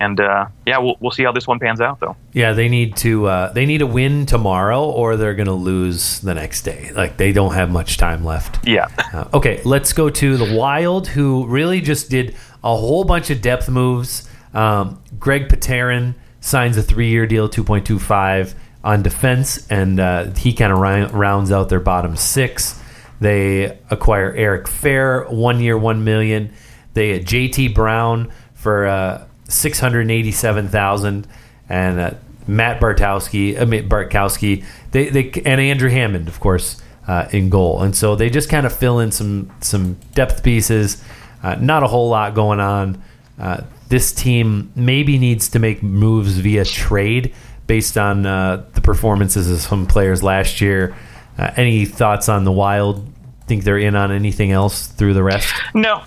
[0.00, 2.16] And uh, yeah, we'll, we'll see how this one pans out, though.
[2.32, 6.20] Yeah, they need to uh, they need a win tomorrow, or they're going to lose
[6.20, 6.90] the next day.
[6.94, 8.66] Like they don't have much time left.
[8.66, 8.88] Yeah.
[9.10, 13.42] Uh, okay, let's go to the Wild, who really just did a whole bunch of
[13.42, 14.28] depth moves.
[14.54, 20.30] Um, Greg Pateryn signs a three-year deal, two point two five on defense, and uh,
[20.34, 20.78] he kind of
[21.12, 22.80] rounds out their bottom six.
[23.20, 26.52] They acquire Eric Fehr, one year, one million.
[26.94, 31.26] They JT Brown for uh, six hundred eighty-seven thousand,
[31.68, 32.10] and uh,
[32.46, 37.82] Matt Bartowski, I Bartkowski, they, they and Andrew Hammond, of course, uh, in goal.
[37.82, 41.02] And so they just kind of fill in some some depth pieces.
[41.42, 43.02] Uh, not a whole lot going on.
[43.38, 47.34] Uh, this team maybe needs to make moves via trade
[47.66, 50.94] based on uh, the performances of some players last year.
[51.38, 53.06] Uh, any thoughts on the Wild?
[53.46, 55.52] Think they're in on anything else through the rest?
[55.74, 56.02] No.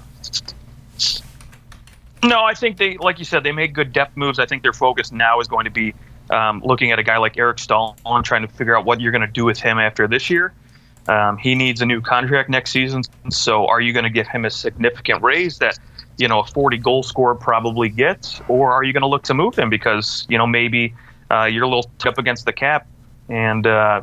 [2.24, 4.40] No, I think they, like you said, they made good depth moves.
[4.40, 5.94] I think their focus now is going to be
[6.30, 9.12] um, looking at a guy like Eric Staal and trying to figure out what you're
[9.12, 10.54] going to do with him after this year.
[11.08, 13.04] Um, he needs a new contract next season.
[13.30, 15.78] So, are you going to give him a significant raise that
[16.18, 19.34] you know a 40 goal scorer probably gets, or are you going to look to
[19.34, 20.96] move him because you know maybe
[21.30, 22.88] uh, you're a little up against the cap
[23.28, 24.02] and uh,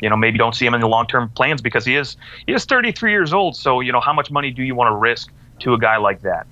[0.00, 2.52] you know maybe don't see him in the long term plans because he is he
[2.52, 3.56] is 33 years old.
[3.56, 6.22] So you know how much money do you want to risk to a guy like
[6.22, 6.46] that?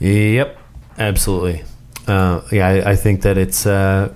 [0.00, 0.58] Yep,
[0.98, 1.62] absolutely.
[2.06, 3.66] Uh, yeah, I, I, think that it's.
[3.66, 4.14] Uh,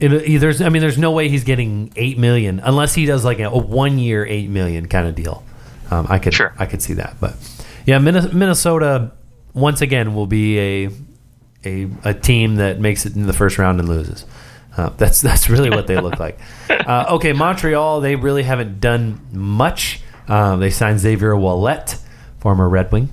[0.00, 3.38] it, there's, I mean, there's no way he's getting eight million unless he does like
[3.38, 5.42] a, a one year eight million kind of deal.
[5.90, 6.52] Um, I could, sure.
[6.58, 7.36] I could see that, but
[7.86, 9.12] yeah, Minnesota
[9.54, 10.90] once again will be a
[11.64, 14.26] a, a team that makes it in the first round and loses.
[14.76, 16.38] Uh, that's that's really what they look like.
[16.84, 20.02] Uh, okay, Montreal they really haven't done much.
[20.28, 21.98] Uh, they signed Xavier Ouellet,
[22.40, 23.08] former Red Wing,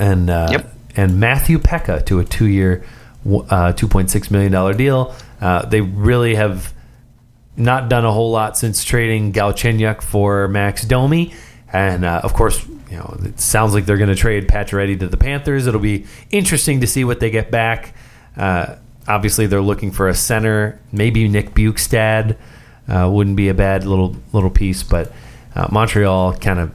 [0.00, 2.84] and uh, yep and Matthew Peca to a two year,
[3.24, 5.14] uh, $2.6 million deal.
[5.40, 6.72] Uh, they really have
[7.56, 11.34] not done a whole lot since trading Galchenyuk for Max Domi.
[11.72, 15.08] And uh, of course, you know, it sounds like they're going to trade Pacioretty to
[15.08, 15.66] the Panthers.
[15.66, 17.94] It'll be interesting to see what they get back.
[18.36, 18.76] Uh,
[19.08, 20.78] obviously, they're looking for a center.
[20.92, 22.36] Maybe Nick Bjugstad
[22.88, 25.12] uh, wouldn't be a bad little little piece, but
[25.54, 26.72] uh, Montreal kind of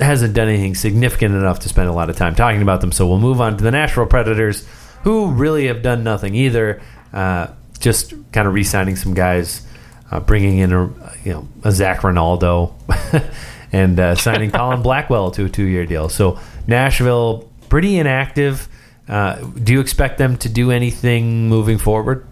[0.00, 2.92] hasn't done anything significant enough to spend a lot of time talking about them.
[2.92, 4.66] So we'll move on to the Nashville Predators,
[5.02, 6.80] who really have done nothing either.
[7.12, 7.48] Uh,
[7.80, 9.66] just kind of re-signing some guys,
[10.10, 10.86] uh, bringing in a
[11.24, 12.74] you know a Zach Rinaldo,
[13.72, 16.08] and uh, signing Colin Blackwell to a two-year deal.
[16.08, 18.68] So Nashville pretty inactive.
[19.08, 22.26] Uh, do you expect them to do anything moving forward?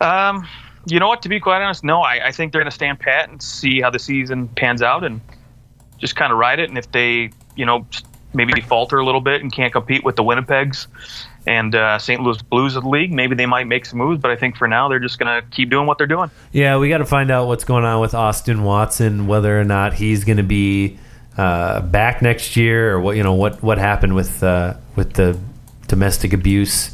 [0.00, 0.46] Um,
[0.86, 1.22] you know what?
[1.22, 2.02] To be quite honest, no.
[2.02, 5.04] I, I think they're going to stand pat and see how the season pans out
[5.04, 5.20] and
[5.98, 6.68] just kind of ride it.
[6.68, 7.86] And if they, you know,
[8.32, 10.86] maybe falter a little bit and can't compete with the Winnipegs
[11.46, 12.20] and uh, St.
[12.20, 14.20] Louis Blues of the league, maybe they might make some moves.
[14.20, 16.30] But I think for now, they're just going to keep doing what they're doing.
[16.52, 19.94] Yeah, we got to find out what's going on with Austin Watson, whether or not
[19.94, 20.98] he's going to be
[21.36, 25.38] uh, back next year, or what you know what what happened with uh, with the
[25.88, 26.93] domestic abuse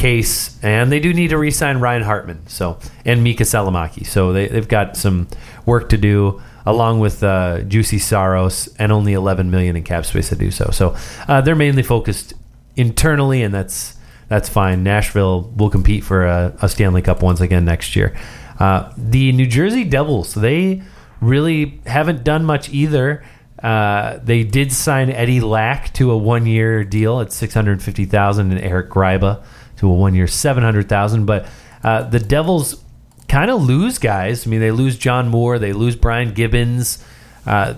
[0.00, 2.46] case, and they do need to re-sign Ryan Hartman.
[2.46, 4.06] So and Miikka Salomaki.
[4.06, 5.28] So they, they've got some
[5.66, 10.30] work to do, along with uh, Juuse Saros, and only 11 million in cap space
[10.30, 10.70] to do so.
[10.72, 10.96] So
[11.28, 12.32] uh, they're mainly focused
[12.76, 13.96] internally, and that's
[14.28, 14.82] that's fine.
[14.82, 18.16] Nashville will compete for a, a Stanley Cup once again next year.
[18.58, 20.82] Uh, the New Jersey Devils, they
[21.20, 23.22] really haven't done much either.
[23.62, 28.52] Uh, they did sign Eddie Lack to a one-year deal at six hundred fifty thousand,
[28.52, 29.44] and Eric Gryba
[29.80, 31.26] to a one year seven hundred thousand.
[31.26, 31.46] But
[31.82, 32.82] uh, the Devils
[33.28, 34.46] kind of lose guys.
[34.46, 37.04] I mean, they lose John Moore, they lose Brian Gibbons.
[37.46, 37.74] Uh,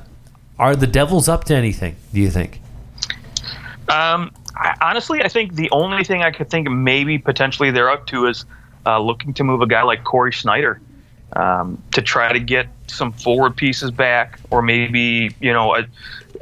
[0.59, 1.97] are the Devils up to anything?
[2.13, 2.61] Do you think?
[3.89, 8.07] Um, I, honestly, I think the only thing I could think maybe potentially they're up
[8.09, 8.45] to is
[8.85, 10.81] uh, looking to move a guy like Cory Schneider
[11.35, 15.87] um, to try to get some forward pieces back, or maybe you know a,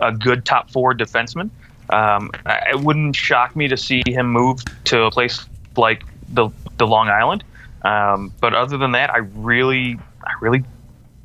[0.01, 1.51] a good top forward defenseman.
[1.91, 5.45] Um, it wouldn't shock me to see him move to a place
[5.77, 7.45] like the the Long Island.
[7.83, 10.65] Um, but other than that, I really, I really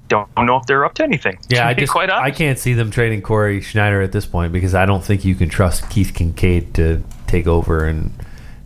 [0.07, 1.37] don't know if they're up to anything.
[1.49, 2.25] Yeah, I just quite honest.
[2.25, 5.35] I can't see them trading Cory Schneider at this point because I don't think you
[5.35, 8.11] can trust Keith Kinkaid to take over and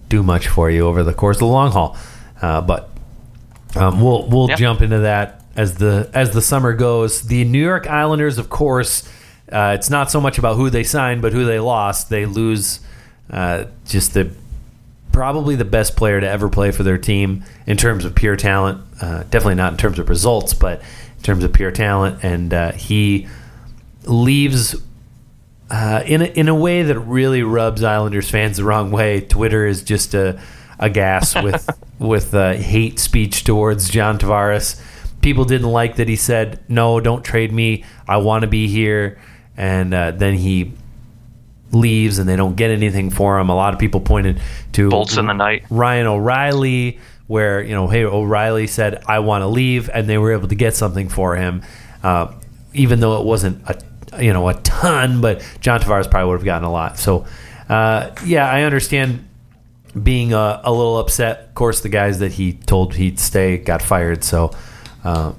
[0.09, 1.97] do much for you over the course of the long haul.
[2.41, 2.89] Uh, but
[3.75, 4.57] um, we'll we'll yep.
[4.57, 7.23] jump into that as the as the summer goes.
[7.23, 9.07] The New York Islanders, of course,
[9.51, 12.09] uh, it's not so much about who they signed, but who they lost.
[12.09, 12.79] They lose
[13.29, 14.31] uh, just the
[15.11, 18.81] probably the best player to ever play for their team in terms of pure talent.
[19.01, 20.81] Uh, definitely not in terms of results, but
[21.17, 22.23] in terms of pure talent.
[22.23, 23.27] And uh, he
[24.05, 24.75] leaves
[25.69, 29.21] uh, in a, in a way that really rubs Islanders fans the wrong way.
[29.21, 30.41] Twitter is just a
[30.81, 34.81] a gas with with uh, hate speech towards John Tavares.
[35.21, 37.83] People didn't like that he said, "No, don't trade me.
[38.07, 39.19] I want to be here."
[39.59, 40.73] and uh, then he
[41.71, 43.49] leaves and they don't get anything for him.
[43.49, 44.41] A lot of people pointed
[44.73, 45.65] to bolts in the night.
[45.69, 50.33] Ryan O'Reilly, where you know, hey, O'Reilly said I want to leave, and they were
[50.33, 51.63] able to get something for him,
[52.03, 52.33] uh,
[52.73, 53.79] even though it wasn't a
[54.23, 56.97] you know a ton, but John Tavares probably would have gotten a lot.
[56.97, 57.25] So
[57.69, 59.25] uh, yeah, I understand
[60.01, 61.41] being a, a, little upset.
[61.41, 64.51] Of course, the guys that he told he'd stay got fired, so
[65.03, 65.33] uh,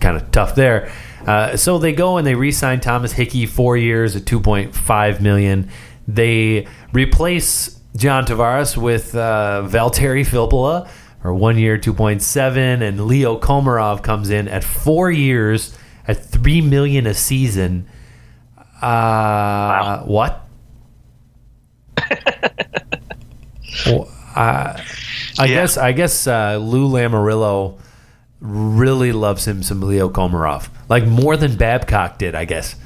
[0.00, 0.92] kind of tough there.
[1.28, 5.20] Uh, so they go and they re-sign Thomas Hickey four years at two point five
[5.20, 5.68] million.
[6.06, 10.88] They replace John Tavares with uh, Valtteri Filppula
[11.22, 15.76] or one year two point seven, and Leo Komarov comes in at four years
[16.06, 17.86] at three million a season.
[18.56, 20.04] Uh, wow.
[20.06, 20.48] What?
[23.84, 24.80] well, uh,
[25.38, 25.46] I yeah.
[25.46, 27.78] guess I guess uh, Lou Lamoriello
[28.40, 32.34] really loves him some Leo Komarov, like more than Babcock did.
[32.34, 32.76] I guess.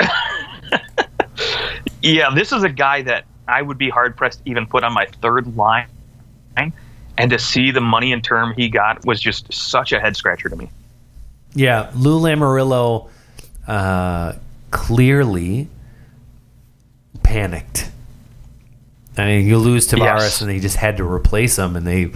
[2.04, 4.92] Yeah, this is a guy that I would be hard pressed to even put on
[4.92, 5.86] my third line,
[6.56, 10.48] and to see the money and term he got was just such a head scratcher
[10.48, 10.68] to me.
[11.54, 13.08] Yeah, Lou Lamoriello
[13.68, 14.32] uh,
[14.72, 15.68] clearly
[17.22, 17.88] panicked.
[19.16, 20.40] I mean, you lose Tavares, Yes.
[20.40, 22.10] and they just had to replace him, and they.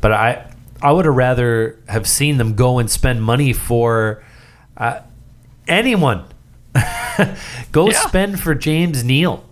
[0.00, 0.51] But I,
[0.82, 4.22] I would have rather have seen them go and spend money for
[4.76, 5.00] uh,
[5.68, 6.24] anyone.
[7.72, 7.98] go Yeah.
[8.00, 9.44] spend for James Neal.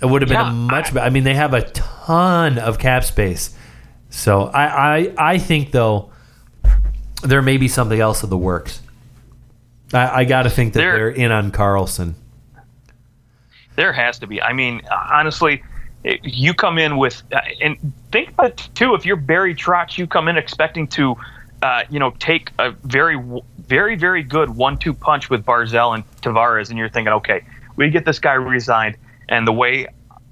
[0.00, 1.06] It would have been Yeah, a much I- better.
[1.06, 3.54] I mean, they have a ton of cap space,
[4.10, 6.10] so I, I, I think though
[7.22, 8.80] there may be something else in the works.
[9.92, 12.14] I, I got to think that There- they're in on Carlson.
[13.74, 14.40] There has to be.
[14.42, 15.62] I mean, honestly,
[16.04, 18.94] it- you come in with, uh, and think about it too.
[18.94, 21.16] If you're Barry Trotz, you come in expecting to,
[21.62, 23.18] uh, you know, take a very,
[23.58, 27.42] very, very good one-two punch with Barzal and Tavares, and you're thinking, okay,
[27.76, 28.96] we get this guy resigned,
[29.28, 29.86] and the way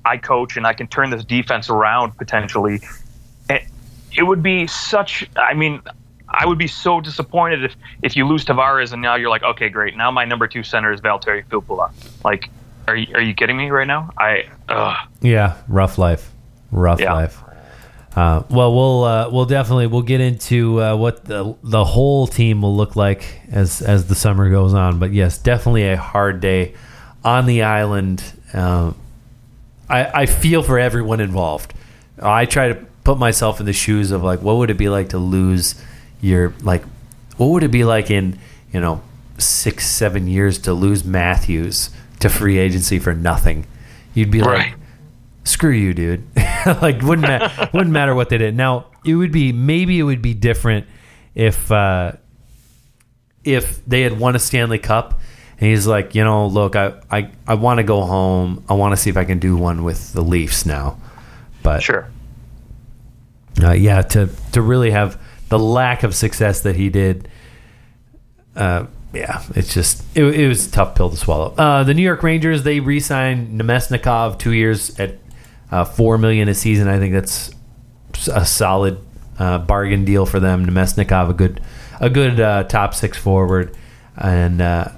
[0.04, 2.80] I coach and I can turn this defense around potentially,
[3.50, 3.64] it,
[4.16, 5.28] it would be such.
[5.36, 5.82] I mean.
[6.28, 9.68] I would be so disappointed if, if you lose Tavares and now you're like, okay,
[9.68, 9.96] great.
[9.96, 11.92] Now my number two center is Valtteri Filppula.
[12.24, 12.50] Like,
[12.88, 14.10] are you, are you kidding me right now?
[14.18, 14.96] I ugh.
[15.20, 16.30] Yeah, rough life,
[16.70, 17.12] rough Yeah.
[17.12, 17.42] life.
[18.14, 22.62] Uh, well, we'll uh, we'll definitely we'll get into uh, what the the whole team
[22.62, 24.98] will look like as as the summer goes on.
[24.98, 26.74] But yes, definitely a hard day
[27.22, 28.24] on the island.
[28.54, 28.96] Um,
[29.90, 31.74] I I feel for everyone involved.
[32.22, 32.74] I try to
[33.04, 35.74] put myself in the shoes of like, what would it be like to lose
[36.22, 36.82] your like,
[37.36, 38.38] what would it be like in
[38.72, 39.02] you know
[39.36, 41.90] six seven years to lose Matthews
[42.20, 43.66] to free agency for nothing?
[44.14, 44.74] You'd be like
[45.44, 46.24] screw you, dude.
[46.66, 48.56] like wouldn't ma- wouldn't matter what they did.
[48.56, 50.86] Now it would be maybe it would be different
[51.34, 52.12] if uh,
[53.44, 55.20] if they had won a Stanley Cup
[55.58, 58.64] and he's like, you know, look, I I, I want to go home.
[58.68, 60.98] I want to see if I can do one with the Leafs now.
[61.62, 62.08] But Sure.
[63.62, 67.28] uh, yeah, to to really have the lack of success that he did,
[68.56, 68.86] uh,
[69.16, 71.54] yeah, it's just it, it was a tough pill to swallow.
[71.56, 75.18] Uh, the New York Rangers they re-signed Namestnikov two years at
[75.70, 76.88] uh, four million a season.
[76.88, 77.50] I think that's
[78.32, 78.98] a solid
[79.38, 80.66] uh, bargain deal for them.
[80.66, 81.60] Namestnikov a good
[82.00, 83.76] a good uh, top six forward,
[84.16, 84.88] and uh,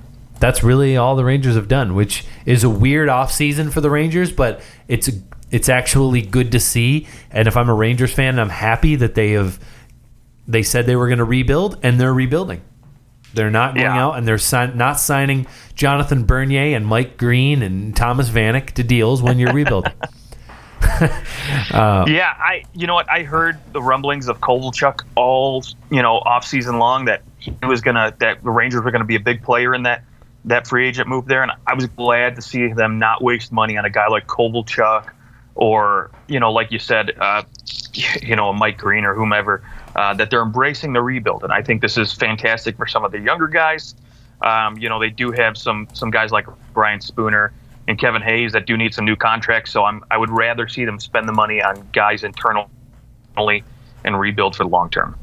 [0.41, 4.33] that's really all the Rangers have done, which is a weird offseason for the Rangers,
[4.33, 5.11] but it's
[5.51, 7.07] it's actually good to see.
[7.31, 9.59] And if I'm a Rangers fan, I'm happy that they have
[10.47, 12.63] they said they were going to rebuild, and they're rebuilding.
[13.35, 14.05] They're not going Yeah.
[14.05, 18.83] out and they're sign- not signing Jonathan Bernier and Mike Green and Thomas Vanek to
[18.83, 19.93] deals when you're rebuilding.
[21.73, 26.47] yeah, I you know what I heard the rumblings of Kovalchuk all you know off
[26.47, 29.75] season long that he was gonna that the Rangers were gonna be a big player
[29.75, 30.05] in that
[30.45, 33.77] that free agent move there, and I was glad to see them not waste money
[33.77, 35.09] on a guy like Kovalchuk
[35.55, 37.43] or you know like you said, uh,
[38.23, 39.63] you know a Mike Green or whomever
[39.99, 43.11] uh, that they're embracing the rebuild, and I think this is fantastic for some of
[43.11, 43.97] the younger guys.
[44.43, 47.53] Um, you know they do have some some guys like Brian Spooner
[47.89, 49.73] and Kevin Hayes that do need some new contracts.
[49.73, 53.65] So I'm I would rather see them spend the money on guys internally
[54.05, 55.19] and rebuild for the long term.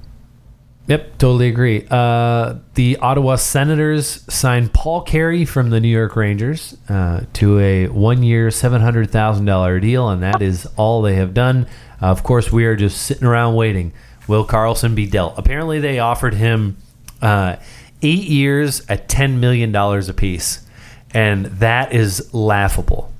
[0.88, 1.88] Yep, totally agree.
[1.89, 7.88] Uh, the Ottawa Senators signed Paul Carey from the New York Rangers uh, to a
[7.88, 11.65] one-year, seven hundred thousand dollar deal, and that is all they have done.
[12.01, 13.93] Uh, of course, we are just sitting around waiting.
[14.28, 15.38] Will Carlson be dealt?
[15.38, 16.78] Apparently, they offered him
[17.21, 17.57] uh,
[18.01, 20.65] eight years at ten million dollars apiece,
[21.13, 23.11] and that is laughable.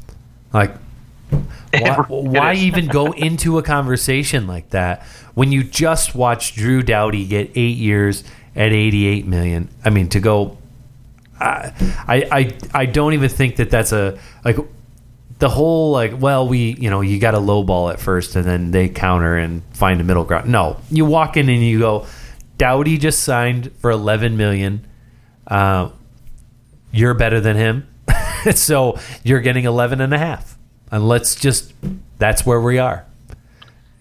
[0.54, 0.76] Like
[1.74, 5.04] why, why even go into a conversation like that
[5.34, 8.24] when you just watched Drew Doughty get eight years
[8.56, 9.70] at 88 million?
[9.84, 10.58] I mean, to go,
[11.40, 11.74] I,
[12.08, 14.58] I, I, I don't even think that that's a like
[15.40, 16.20] the whole like.
[16.20, 19.62] Well, we, you know, you got to lowball at first, and then they counter and
[19.74, 20.50] find a middle ground.
[20.50, 22.08] No, you walk in and you go,
[22.58, 24.86] Doughty just signed for 11 million.
[25.48, 25.90] Uh,
[26.92, 27.88] you're better than him.
[28.54, 30.58] so you're getting 11 and a half.
[30.92, 31.74] And let's just,
[32.18, 33.06] that's where we are.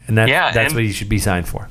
[0.07, 1.69] And that, Yeah, that's and- what you should be signed for.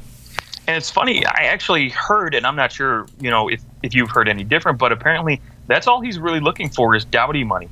[0.67, 4.09] And it's funny, I actually heard, and I'm not sure, you know, if, if you've
[4.09, 7.67] heard any different, but apparently that's all he's really looking for is Doughty money.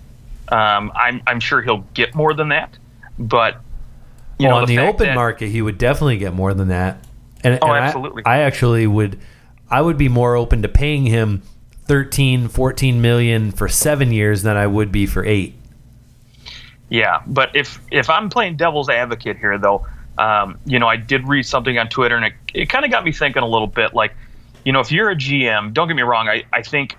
[0.52, 2.78] Um, I'm, I'm sure he'll get more than that,
[3.18, 3.62] but
[4.38, 6.68] you well, know, on the, fact open that- market, he would definitely get more than
[6.70, 7.06] that.
[7.44, 8.24] And, Oh, and I- absolutely.
[8.26, 9.20] I, actually would,
[9.70, 11.42] I would be more open to paying him
[11.86, 15.56] 13, 14 million for seven years than I would be for eight.
[16.90, 19.86] Yeah, but if if I'm playing devil's advocate here, though,
[20.18, 23.06] um, you know, I did read something on Twitter, and it, it kind of got
[23.06, 23.94] me thinking a little bit.
[23.94, 24.14] Like,
[24.66, 26.98] you know, if you're a GM, don't get me wrong, I, I think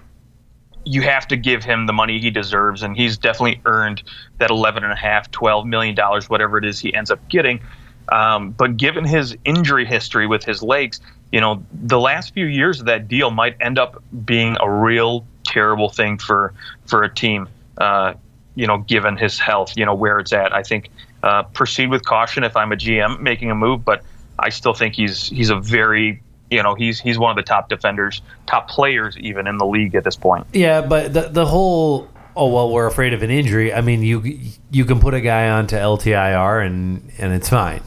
[0.85, 4.03] you have to give him the money he deserves, and he's definitely earned
[4.39, 7.61] that eleven and a half, twelve million dollars, whatever it is he ends up getting.
[8.09, 12.81] Um, but given his injury history with his legs, you know, the last few years
[12.81, 16.53] of that deal might end up being a real terrible thing for
[16.87, 17.49] for a team.
[17.79, 18.15] Uh,
[18.55, 20.53] you know, given his health, you know where it's at.
[20.53, 20.91] I think
[21.23, 24.03] uh, proceed with caution if I'm a GM making a move, but
[24.39, 26.23] I still think he's he's a very
[26.53, 29.95] you know he's he's one of the top defenders, top players even in the league
[29.95, 30.47] at this point.
[30.53, 33.73] Yeah, but the the whole oh well we're afraid of an injury.
[33.75, 34.39] I mean you
[34.71, 37.83] you can put a guy onto LTIR and and it's fine.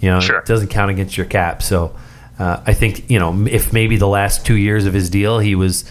[0.00, 0.38] You know, Sure.
[0.38, 1.62] it doesn't count against your cap.
[1.62, 1.94] So
[2.38, 5.54] uh, I think you know if maybe the last two years of his deal he
[5.54, 5.84] was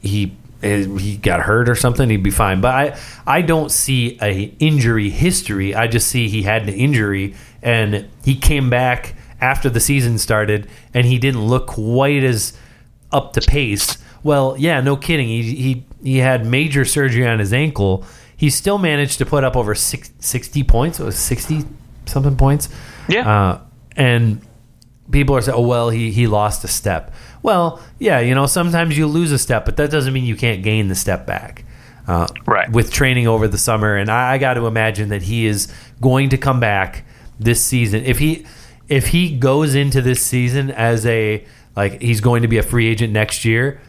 [0.00, 2.60] he he got hurt or something, he'd be fine.
[2.60, 5.74] But I I don't see a injury history.
[5.74, 10.68] I just see he had an injury and he came back after the season started
[10.94, 12.56] and he didn't look quite as
[13.10, 13.98] up to pace.
[14.22, 15.28] Well, yeah, no kidding.
[15.28, 18.04] He he he had major surgery on his ankle.
[18.36, 20.98] He still managed to put up over six, 60 points.
[20.98, 21.64] It was 60
[22.06, 22.68] something points.
[23.08, 23.28] Yeah.
[23.28, 23.60] Uh,
[23.96, 24.40] and
[25.10, 27.12] people are saying, "Oh well, he he lost a step."
[27.42, 30.62] Well, yeah, you know, sometimes you lose a step, but that doesn't mean you can't
[30.62, 31.64] gain the step back.
[32.06, 32.70] Uh, Right.
[32.70, 35.68] With training over the summer, and I, I got to imagine that he is
[36.00, 37.04] going to come back
[37.38, 38.04] this season.
[38.04, 38.46] If he
[38.88, 41.44] if he goes into this season as a
[41.76, 43.80] like he's going to be a free agent next year,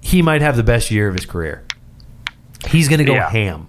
[0.00, 1.64] he might have the best year of his career.
[2.68, 3.30] He's going to go Yeah.
[3.30, 3.68] ham.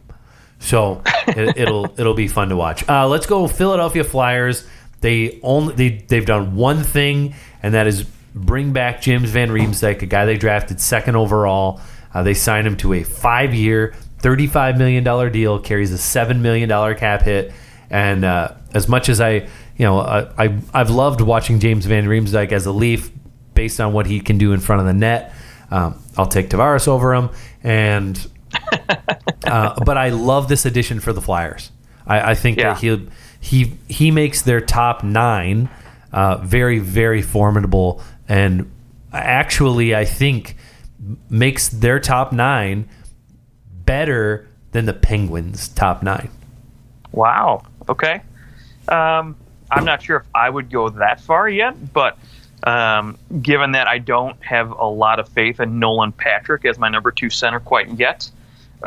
[0.59, 2.87] So it, it'll it'll be fun to watch.
[2.89, 4.67] Uh, let's go Philadelphia Flyers.
[5.01, 8.03] They only they they've done one thing, and that is
[8.35, 11.79] bring back James Van Riemsdyk, a guy they drafted second overall.
[12.13, 15.59] Uh, they signed him to a five year, thirty five million dollar deal.
[15.59, 17.53] Carries a seven million dollar cap hit,
[17.89, 19.47] and uh, as much as I
[19.79, 23.09] you know I, I I've loved watching James Van Riemsdyk as a Leaf
[23.55, 25.33] based on what he can do in front of the net.
[25.71, 27.29] Um, I'll take Tavares over him,
[27.63, 28.27] and
[29.45, 31.71] uh, but I love this addition for the Flyers.
[32.05, 32.73] I, I think Yeah.
[32.73, 33.07] that he
[33.39, 35.69] he he makes their top nine
[36.11, 38.71] uh, very very formidable, and
[39.13, 40.55] actually I think
[41.29, 42.89] makes their top nine
[43.85, 46.29] better than the Penguins' top nine.
[47.11, 47.63] Wow.
[47.87, 48.21] Okay.
[48.87, 49.35] Um,
[49.71, 52.17] I'm not sure if I would go that far yet, but
[52.63, 56.89] um, given that I don't have a lot of faith in Nolan Patrick as my
[56.89, 58.29] number two center quite yet.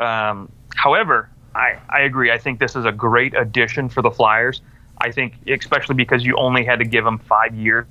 [0.00, 2.30] Um, however, I, I agree.
[2.30, 4.60] I think this is a great addition for the Flyers.
[4.98, 7.86] I think, especially because you only had to give him five years.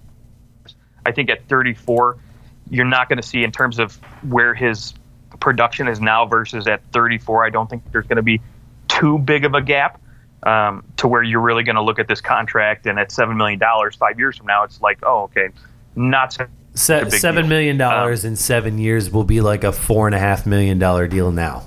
[1.05, 2.17] I think at 34,
[2.69, 3.95] you're not going to see in terms of
[4.29, 4.93] where his
[5.39, 7.45] production is now versus at 34.
[7.45, 8.39] I don't think there's going to be
[8.87, 9.99] too big of a gap
[10.43, 13.59] um, to where you're really going to look at this contract and at seven million
[13.59, 15.49] dollars five years from now, it's like, oh, okay,
[15.95, 20.15] not so- Se- seven million dollars in seven years will be like a four and
[20.15, 21.63] a half million dollar deal now.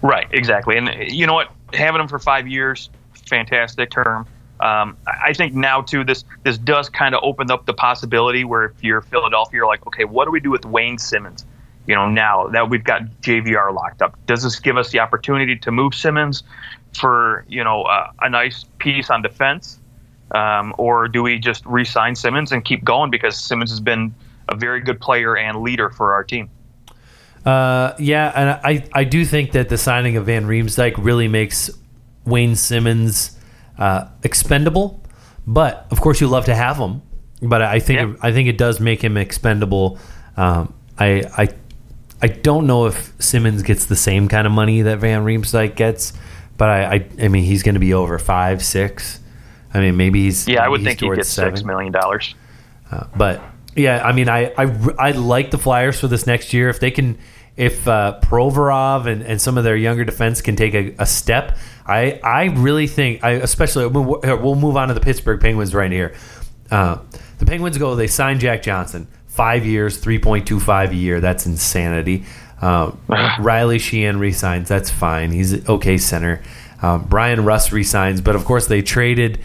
[0.00, 0.78] right, exactly.
[0.78, 2.88] And uh, you know what, having them for five years,
[3.28, 4.26] fantastic term.
[4.60, 8.44] Um, I I think now too, this this does kind of open up the possibility
[8.44, 11.44] where if you're Philadelphia, you're like, okay, what do we do with Wayne Simmonds?
[11.86, 15.56] You know, now that we've got JVR locked up, does this give us the opportunity
[15.56, 16.42] to move Simmonds
[16.94, 19.78] for you know uh, a nice piece on defense,
[20.32, 24.14] um, or do we just re-sign Simmonds and keep going because Simmonds has been
[24.48, 26.50] a very good player and leader for our team?
[27.44, 31.70] Uh, yeah, and I, I do think that the signing of Van Riemsdyk really makes
[32.26, 33.38] Wayne Simmonds
[33.78, 35.02] uh, expendable.
[35.46, 37.00] But of course, you love to have him.
[37.40, 38.16] But I think Yeah.
[38.20, 39.98] I think it does make him expendable.
[40.36, 41.48] Um, I I
[42.20, 46.12] I don't know if Simmonds gets the same kind of money that Van Riemsdyk gets,
[46.58, 49.20] but I I, I mean he's going to be over five six.
[49.72, 51.66] I mean maybe he's Yeah, I would he's think he gets six seven.
[51.66, 52.34] million dollars.
[52.90, 53.40] Uh, but
[53.76, 54.64] yeah, I mean, I, I
[54.98, 56.68] I like the Flyers for this next year.
[56.68, 57.16] If they can,
[57.56, 61.56] if uh, Provorov and, and some of their younger defense can take a, a step,
[61.86, 65.92] I I really think, I especially we'll, we'll move on to the Pittsburgh Penguins right
[65.92, 66.14] here.
[66.70, 66.98] Uh,
[67.38, 71.20] the Penguins go, they sign Jack Johnson, five years, three point two five a year.
[71.20, 72.24] That's insanity.
[72.60, 72.92] Uh,
[73.40, 74.68] Riley Sheahan resigns.
[74.68, 75.30] That's fine.
[75.32, 76.42] He's an okay center.
[76.82, 79.40] Um, Bryan Rust resigns, but of course they traded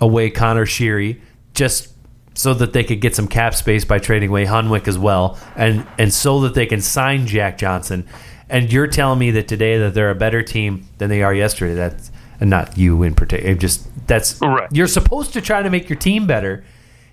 [0.00, 1.20] away Connor Sheary
[1.54, 1.88] just
[2.34, 5.86] so that they could get some cap space by trading away Hunwick as well, and
[5.98, 8.06] and so that they can sign Jack Johnson.
[8.48, 11.74] And you're telling me that today that they're a better team than they are yesterday.
[11.74, 13.54] That's and not you in particular.
[13.54, 14.68] Just that's Right.
[14.70, 16.62] you're supposed to try to make your team better,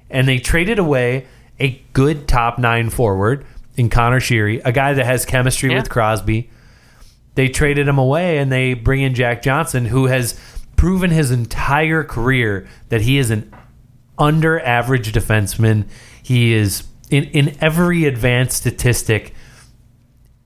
[0.10, 1.26] and they traded away
[1.60, 3.46] a good top nine forward
[3.76, 5.78] in Connor Sheary, a guy that has chemistry Yeah.
[5.78, 6.50] with Crosby.
[7.36, 10.40] they traded him away and they bring in Jack Johnson, who has
[10.76, 13.52] proven his entire career that he is an
[14.20, 15.86] under average defenseman.
[16.22, 19.34] He is in, in every advanced statistic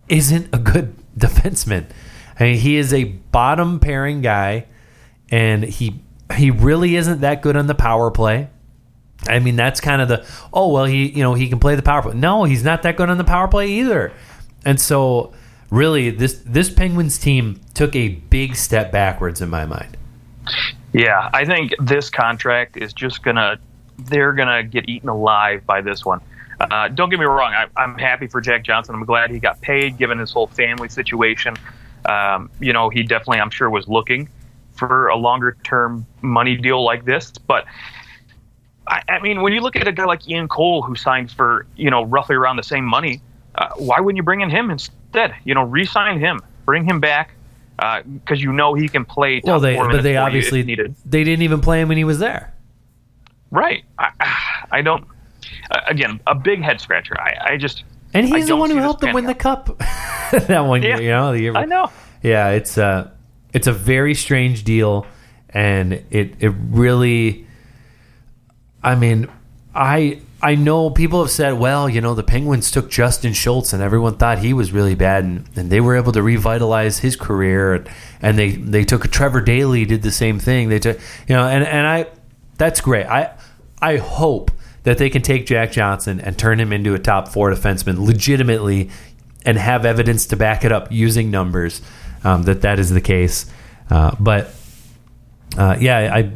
[0.08, 1.86] isn't a good defenseman.
[2.40, 4.68] I mean, he is a bottom pairing guy,
[5.30, 6.00] and he
[6.36, 8.50] he really isn't that good on the power play.
[9.28, 11.82] I mean, that's kind of the oh well, he you know he can play the
[11.82, 12.14] power play.
[12.14, 14.12] No, he's not that good on the power play either.
[14.66, 15.34] And so,
[15.70, 19.98] really, this this Penguins team took a big step backwards in my mind.
[20.94, 23.60] Yeah, I think this contract is just gonna
[23.98, 26.22] they're gonna get eaten alive by this one.
[26.60, 28.96] Uh, don't get me wrong, I, I'm happy for Jack Johnson.
[28.96, 31.56] I'm glad he got paid given his whole family situation.
[32.06, 34.28] Um, you know, he definitely, I'm sure, was looking
[34.72, 37.32] for a longer term money deal like this.
[37.32, 37.66] But
[38.88, 41.66] I, I, mean, when you look at a guy like Ian Cole who signed for
[41.76, 43.22] you know roughly around the same money,
[43.56, 45.36] uh, why wouldn't you bring in him instead?
[45.44, 47.32] You know, re-sign him, bring him back
[47.78, 49.42] because uh, you know he can play.
[49.44, 50.96] well, they but they obviously needed.
[51.06, 52.54] They didn't even play him when he was there.
[53.52, 53.84] Right.
[53.98, 54.12] I,
[54.72, 55.06] I don't.
[55.70, 57.20] Uh, again, a big head scratcher.
[57.20, 57.84] I, I just.
[58.14, 59.28] And he's the one who helped them win out.
[59.28, 59.78] the cup
[60.48, 61.02] that one yeah, year.
[61.02, 61.56] You know, the year.
[61.56, 61.92] I know.
[62.24, 63.12] Yeah, it's uh,
[63.54, 65.06] it's a very strange deal,
[65.50, 67.47] and it it really.
[68.84, 69.28] I mean,
[69.74, 73.82] I I know people have said, well, you know, the Penguins took Justin Schultz, and
[73.82, 77.74] everyone thought he was really bad, and, and they were able to revitalize his career,
[77.74, 77.90] and,
[78.22, 80.70] and they they took Trevor Daley, did the same thing.
[80.70, 82.08] They took, you know, and and I,
[82.58, 83.08] that's great.
[83.08, 83.36] I
[83.82, 84.52] I hope
[84.84, 88.90] that they can take Jack Johnson and turn him into a top four defenseman legitimately,
[89.46, 91.82] and have evidence to back it up using numbers
[92.24, 93.48] um, that that is the case.
[93.90, 94.54] Uh, but
[95.58, 96.32] uh, yeah, I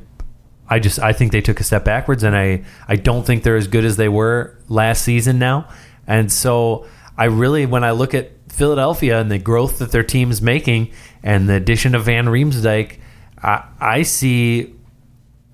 [0.71, 3.57] I just I think they took a step backwards, and I I don't think they're
[3.57, 5.67] as good as they were last season now.
[6.07, 10.31] And so I really, when I look at Philadelphia and the growth that their team
[10.31, 10.91] is making,
[11.23, 12.99] and the addition of Van Riemsdyk,
[13.43, 14.73] I, I see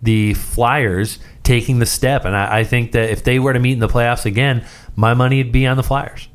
[0.03, 3.73] the Flyers taking the step, and I, I think that if they were to meet
[3.73, 4.65] in the playoffs again,
[4.95, 6.29] my money would be on the Flyers.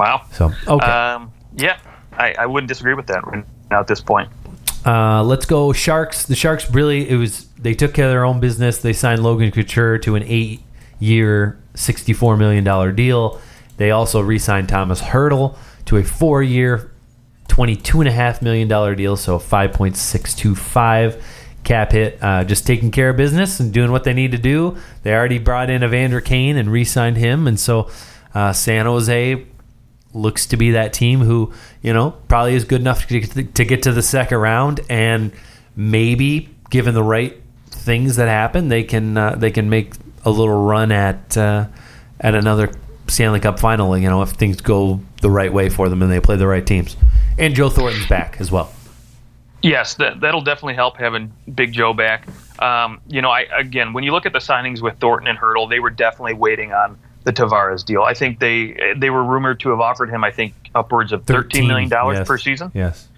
[0.00, 0.26] Wow.
[0.32, 0.84] So okay.
[0.84, 1.78] Um, yeah,
[2.12, 4.30] I, I wouldn't disagree with that right now at this point.
[4.86, 6.26] Uh, let's go Sharks.
[6.26, 8.78] The Sharks really it was they took care of their own business.
[8.78, 13.40] They signed Logan Couture to an eight-year, sixty-four million dollar deal.
[13.78, 16.92] They also re-signed Tomas Hertl to a four-year,
[17.48, 19.16] twenty-two and a half million dollar deal.
[19.16, 21.20] So five point six two five
[21.64, 22.22] cap hit.
[22.22, 24.76] Uh, just taking care of business and doing what they need to do.
[25.02, 27.90] They already brought in Evander Kane and re-signed him, and so
[28.34, 29.44] uh, San Jose
[30.16, 31.52] looks to be that team who
[31.82, 35.32] you know probably is good enough to get to, the second round and
[35.76, 39.92] maybe given the right things that happen they can uh, they can make
[40.24, 41.66] a little run at uh,
[42.20, 42.72] at another
[43.06, 46.20] Stanley Cup final you know if things go the right way for them and they
[46.20, 46.96] play the right teams.
[47.38, 48.72] And Joe Thornton's back as well.
[49.62, 52.26] Yes that, that'll definitely help having Big Joe back.
[52.58, 55.68] Um, you know I again when you look at the signings with Thornton and Hertl
[55.68, 58.02] they were definitely waiting on the Tavares deal.
[58.02, 61.66] I think they they were rumored to have offered him, I think, upwards of thirteen
[61.66, 62.28] million dollars yes.
[62.28, 62.70] per season.
[62.72, 63.08] Yes.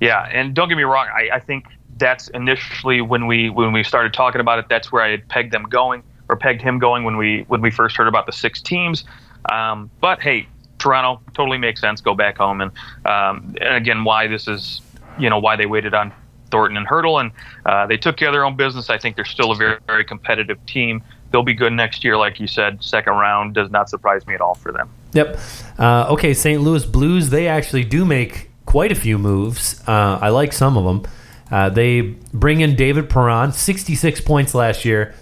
[0.00, 1.08] Yeah, and don't get me wrong.
[1.08, 1.64] I, I think
[1.96, 4.66] that's initially when we when we started talking about it.
[4.68, 7.70] That's where I had pegged them going or pegged him going when we when we
[7.70, 9.04] first heard about the six teams.
[9.50, 10.46] Um, but hey,
[10.78, 12.02] Toronto totally makes sense.
[12.02, 12.70] Go back home and
[13.06, 14.82] um, and again, why this is
[15.18, 16.12] you know why they waited on
[16.50, 17.32] Thornton and Hertl, and
[17.64, 18.90] uh, they took care of their own business.
[18.90, 21.02] I think they're still a very very competitive team
[21.32, 22.82] they'll be good next year, like you said.
[22.82, 24.90] Second round does not surprise me at all for them.
[25.14, 25.38] Yep.
[25.78, 26.60] Uh, okay, St.
[26.60, 27.30] Louis Blues.
[27.30, 29.82] They actually do make quite a few moves.
[29.86, 31.12] Uh, I like some of them.
[31.50, 35.14] Uh, they bring in David Perron, 66 points last year,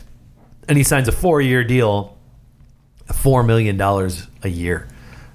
[0.69, 2.17] and he signs a four-year deal,
[3.13, 4.87] four million dollars a year.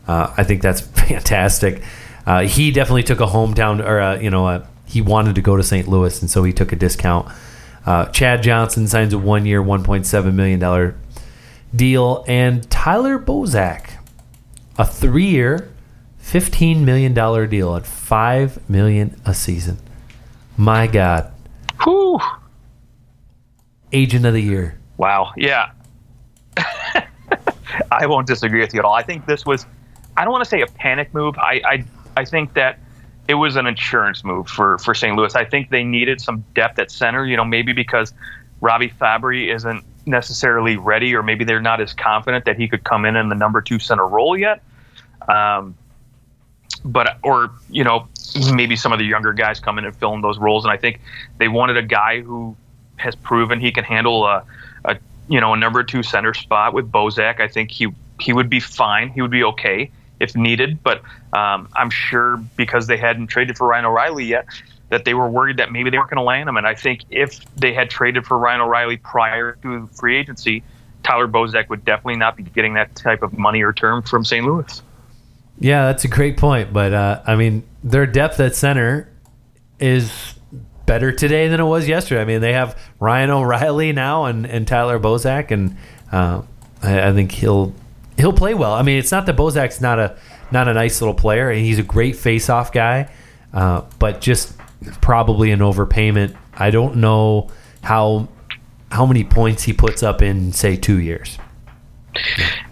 [0.07, 1.84] Uh, I think that's fantastic.
[2.26, 5.63] Uh, he definitely took a hometown, or uh, you know, he wanted to go to
[5.63, 5.88] St.
[5.88, 7.28] Louis, and so he took a discount.
[7.86, 10.95] Uh, Chad Johnson signs a one year, $1.7 million
[11.75, 12.25] deal.
[12.27, 13.91] And Tyler Bozak,
[14.77, 15.71] a three year,
[16.21, 17.13] $15 million
[17.49, 19.77] deal at 5 million a season.
[20.57, 21.31] My God.
[21.83, 22.19] Whew.
[23.91, 24.79] Agent of the year.
[24.97, 25.33] Wow.
[25.38, 25.71] Yeah.
[27.91, 28.93] I won't disagree with you at all.
[28.93, 29.67] I think this was,
[30.17, 31.38] I don't want to say a panic move.
[31.38, 31.86] I, I,
[32.17, 32.79] I think that
[33.28, 35.15] it was an insurance move for for St.
[35.15, 35.36] Louis.
[35.36, 37.26] I think they needed some depth at center.
[37.26, 38.13] You know, maybe because
[38.61, 43.05] Robby Fabbri isn't necessarily ready, or maybe they're not as confident that he could come
[43.05, 44.63] in in the number two center role yet.
[45.28, 45.76] Um,
[46.84, 48.07] but or you know
[48.53, 50.63] maybe some of the younger guys come in and fill in those roles.
[50.63, 51.01] And I think
[51.38, 52.55] they wanted a guy who
[52.97, 54.43] has proven he can handle a,
[54.86, 54.97] a
[55.28, 57.39] you know a number two center spot with Bozak.
[57.39, 57.88] I think he
[58.19, 59.09] he would be fine.
[59.09, 59.89] He would be okay
[60.20, 60.82] if needed.
[60.84, 61.01] But
[61.34, 64.45] um, I'm sure because they hadn't traded for Ryan O'Reilly yet,
[64.89, 66.57] that they were worried that maybe they weren't going to land him.
[66.57, 70.63] And I think if they had traded for Ryan O'Reilly prior to free agency,
[71.03, 74.45] Tyler Bozak would definitely not be getting that type of money or term from St.
[74.45, 74.82] Louis.
[75.59, 76.74] Yeah, that's a great point.
[76.74, 79.09] But uh, I mean, their depth at center
[79.80, 80.36] is
[80.86, 82.22] better today than it was yesterday.
[82.22, 85.78] I mean, they have Ryan O'Reilly now and, and Tyler Bozak, and
[86.11, 86.41] uh,
[86.84, 87.74] I, I, think he'll
[88.18, 88.74] he'll play well.
[88.74, 90.18] I mean, it's not that Bozak's not a
[90.51, 91.49] not a nice little player.
[91.49, 93.09] And he's a great face-off guy,
[93.53, 94.57] uh, but just
[95.01, 96.36] probably an overpayment.
[96.55, 97.49] I don't know
[97.82, 98.28] how
[98.91, 101.38] how many points he puts up in say two years.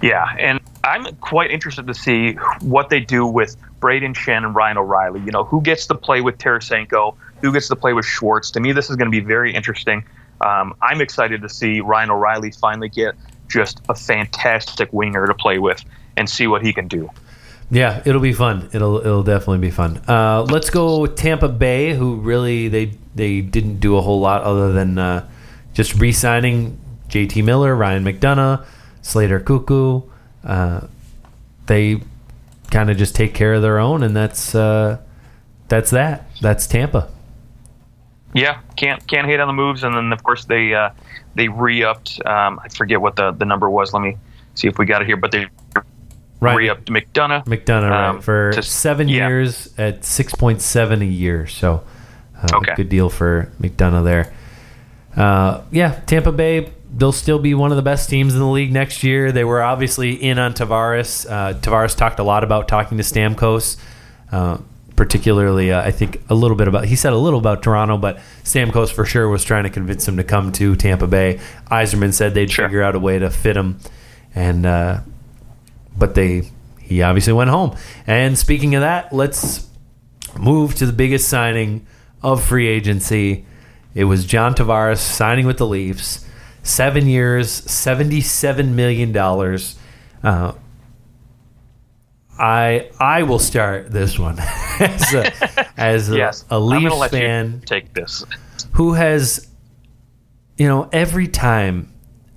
[0.01, 4.77] Yeah, and I'm quite interested to see what they do with Braden Schenn and Ryan
[4.77, 5.19] O'Reilly.
[5.21, 8.51] You know, who gets to play with Tarasenko, who gets to play with Schwartz.
[8.51, 10.05] To me, this is going to be very interesting.
[10.39, 13.15] Um, I'm excited to see Ryan O'Reilly finally get
[13.53, 15.83] just a fantastic winger to play with
[16.17, 17.09] and see what he can do.
[17.69, 18.69] Yeah, it'll be fun.
[18.73, 19.97] It'll it'll definitely be fun.
[20.07, 24.73] Uh, let's go Tampa Bay, who really they they didn't do a whole lot other
[24.73, 25.27] than uh,
[25.73, 27.41] just re-signing J.T.
[27.41, 28.65] Miller, Ryan McDonagh,
[29.01, 30.09] Slater Koekkoek.
[30.43, 30.81] Uh,
[31.65, 32.01] they
[32.69, 34.99] kind of just take care of their own, and that's uh,
[35.67, 36.29] that's that.
[36.41, 37.07] That's Tampa.
[38.33, 40.89] Yeah, can't can't hate on the moves, and then of course they uh,
[41.35, 42.19] they re-upped.
[42.25, 43.93] Um, I forget what the the number was.
[43.93, 44.17] Let me
[44.55, 45.17] see if we got it here.
[45.17, 45.47] But they
[46.39, 46.55] right.
[46.55, 47.45] re-upped McDonagh.
[47.45, 49.27] McDonagh um, right, for to, seven yeah.
[49.27, 51.47] years at six point seven a year.
[51.47, 51.83] So
[52.41, 52.73] uh, okay.
[52.75, 54.33] good deal for McDonagh there.
[55.15, 56.71] Uh, yeah, Tampa Bay.
[56.95, 59.31] They'll still be one of the best teams in the league next year.
[59.31, 61.27] They were obviously in on Tavares.
[61.27, 63.77] Uh, Tavares talked a lot about talking to Stamkos.
[64.95, 66.85] Particularly, uh, I think a little bit about.
[66.85, 70.17] He said a little about Toronto, but Stamkos for sure was trying to convince him
[70.17, 71.39] to come to Tampa Bay.
[71.71, 72.67] Yzerman said they'd sure.
[72.67, 73.79] figure out a way to fit him,
[74.35, 74.99] and uh,
[75.97, 77.75] but they he obviously went home.
[78.05, 79.67] And speaking of that, let's
[80.37, 81.87] move to the biggest signing
[82.21, 83.45] of free agency.
[83.95, 86.25] It was John Tavares signing with the Leafs,
[86.61, 89.75] seven years, seventy-seven million dollars.
[90.21, 90.53] Uh,
[92.37, 94.37] I I will start this one
[94.79, 97.61] as a, as a, yes, a Leafs fan.
[97.65, 98.25] take this.
[98.73, 99.47] Who has,
[100.57, 101.91] you know, every time,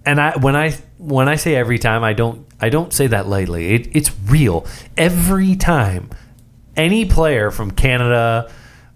[0.04, 3.26] and I when I when I say every time, I don't I don't say that
[3.26, 3.74] lightly.
[3.74, 4.66] It, it's real.
[4.96, 6.10] Every time
[6.76, 8.52] any player from Canada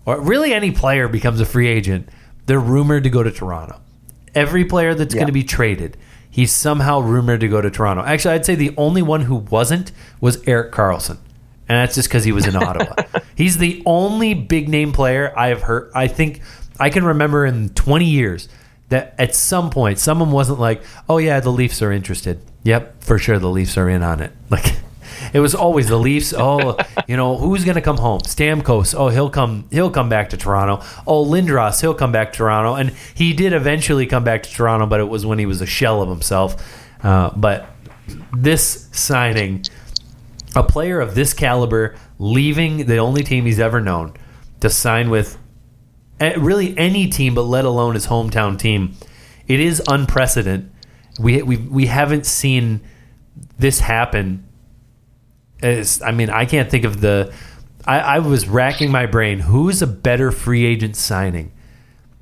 [0.07, 2.09] or really any player becomes a free agent,
[2.47, 3.81] they're rumored to go to Toronto.
[4.35, 5.21] Every player that's yeah.
[5.21, 5.97] going to be traded
[6.31, 8.05] he's somehow rumored to go to Toronto.
[8.05, 11.19] Actually, I'd say the only one who wasn't was Erik Karlsson.
[11.71, 12.97] And that's just because he was in Ottawa.
[13.37, 15.93] He's the only big name player I have heard.
[15.95, 16.41] I think
[16.81, 18.49] I can remember in 20 years
[18.89, 23.19] that at some point someone wasn't like, "Oh yeah, the Leafs are interested." Yep, for
[23.19, 24.33] sure the Leafs are in on it.
[24.51, 24.79] Like
[25.33, 26.35] it was always the Leafs.
[26.37, 28.19] Oh, you know who's going to come home?
[28.23, 28.93] Stamkos.
[28.99, 29.69] Oh, he'll come.
[29.71, 30.85] He'll come back to Toronto.
[31.07, 31.81] Oh, Lindros.
[31.81, 32.75] He'll come back to Toronto.
[32.75, 35.67] And he did eventually come back to Toronto, but it was when he was a
[35.67, 36.57] shell of himself.
[37.05, 37.69] Uh, but
[38.37, 39.63] this signing,
[40.55, 44.15] a player of this caliber, leaving the only team he's ever known
[44.61, 45.39] to sign with
[46.19, 48.95] eh, really any team, but let alone his hometown team,
[49.47, 50.71] it is unprecedented.
[51.19, 52.81] We we we haven't seen
[53.59, 54.47] this happen
[55.63, 57.33] is, I mean, I can't think of the.
[57.87, 59.41] I, I was racking my brain.
[59.41, 61.53] Who's a better free agent signing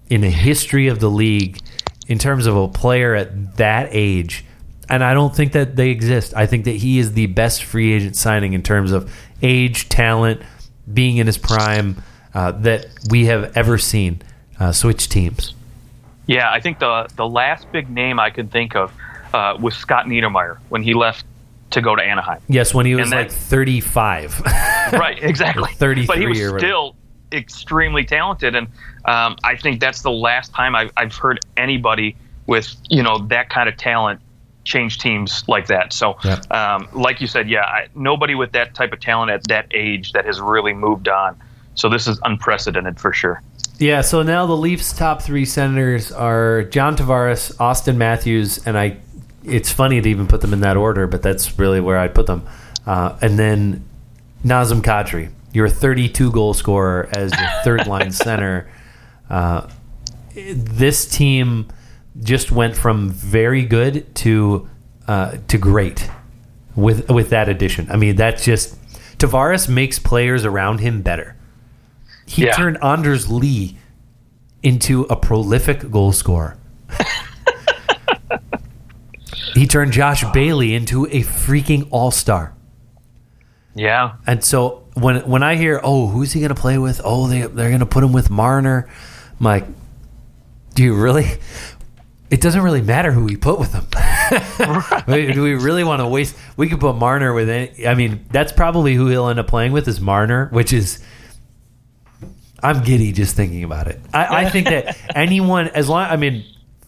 [0.09, 1.61] in the history of the league
[2.07, 4.45] in terms of a player at that age?
[4.89, 6.33] And I don't think that they exist.
[6.35, 9.13] I think that he is the best free agent signing in terms of
[9.43, 10.41] age, talent,
[10.93, 12.03] being in his prime
[12.35, 14.23] uh, that we have ever seen
[14.59, 15.55] uh, switch teams.
[16.27, 18.93] Yeah, I think the the last big name I can think of
[19.33, 21.25] uh, was Scott Niedermayer when he left
[21.71, 22.41] to go to Anaheim.
[22.49, 24.41] Yes, when he was like 35.
[24.93, 25.71] right, exactly.
[25.75, 26.97] 33 but he was still
[27.33, 28.69] extremely talented, and
[29.05, 32.17] um, I think that's the last time I've, I've heard anybody
[32.47, 34.21] with you know that kind of talent
[34.69, 35.93] change teams like that.
[35.93, 36.17] So,
[36.51, 40.13] um, like you said, yeah, I, nobody with that type of talent at that age
[40.13, 41.41] that has really moved on.
[41.75, 43.43] So this is unprecedented for sure.
[43.79, 48.99] Yeah, so now the Leafs' top three senators are John Tavares, Auston Matthews, and I
[49.45, 52.27] it's funny to even put them in that order, but that's really where I'd put
[52.27, 52.47] them.
[52.87, 53.89] Uh, and then
[54.45, 58.71] Nazem Kadri, your 32 goal scorer as your third line center.
[59.31, 59.69] Uh,
[60.35, 61.69] this team
[62.21, 64.69] just went from very good to
[65.07, 66.11] uh, to great
[66.77, 67.91] with with that addition.
[67.91, 68.77] I mean, that's just
[69.19, 71.37] Tavares makes players around him better.
[72.27, 72.53] He yeah.
[72.53, 73.79] turned Anders Lee
[74.63, 76.59] into a prolific goal scorer.
[79.59, 82.55] He turned Josh Bailey into a freaking all star.
[83.75, 84.15] Yeah.
[84.27, 87.01] And so when when I hear, oh, who's he going to play with?
[87.05, 88.89] Oh, they they're going to put him with Marner.
[89.39, 89.65] I'm like,
[90.75, 91.27] do you really?
[92.31, 93.87] It doesn't really matter who we put with him.
[95.35, 96.37] do we really want to waste?
[96.57, 97.87] We could put Marner with any.
[97.87, 101.03] I mean, that's probably who he'll end up playing with is Marner, which is.
[102.63, 104.01] I'm giddy just thinking about it.
[104.13, 106.45] I, I think that anyone, as long, I mean,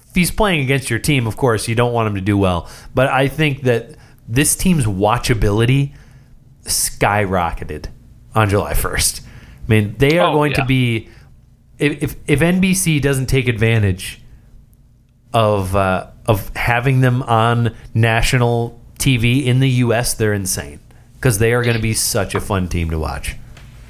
[0.09, 2.69] if he's playing against your team, of course, you don't want him to do well.
[2.95, 3.95] But I think that
[4.29, 5.95] this team's watchability
[6.65, 7.87] skyrocketed
[8.35, 9.23] on July 1st.
[9.23, 9.25] I
[9.69, 11.09] mean, they are Oh, going to be
[11.79, 14.20] if, if if NBC doesn't take advantage
[15.32, 20.81] of uh, of having them on national TV in the U.S., they're insane
[21.15, 23.36] because they are going to be such a fun team to watch.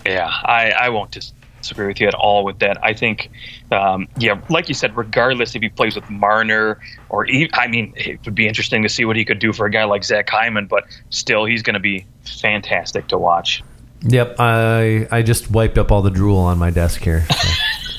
[0.06, 1.16] Yeah, I, I won't
[1.60, 2.82] disagree with you at all with that.
[2.82, 3.30] I think,
[3.70, 7.92] um, yeah, like you said, regardless if he plays with Marner or, even, I mean,
[7.96, 10.28] it would be interesting to see what he could do for a guy like Zach
[10.28, 13.62] Hyman, but still, he's going to be fantastic to watch.
[14.02, 17.26] Yep, I I just wiped up all the drool on my desk here.
[17.30, 17.48] so.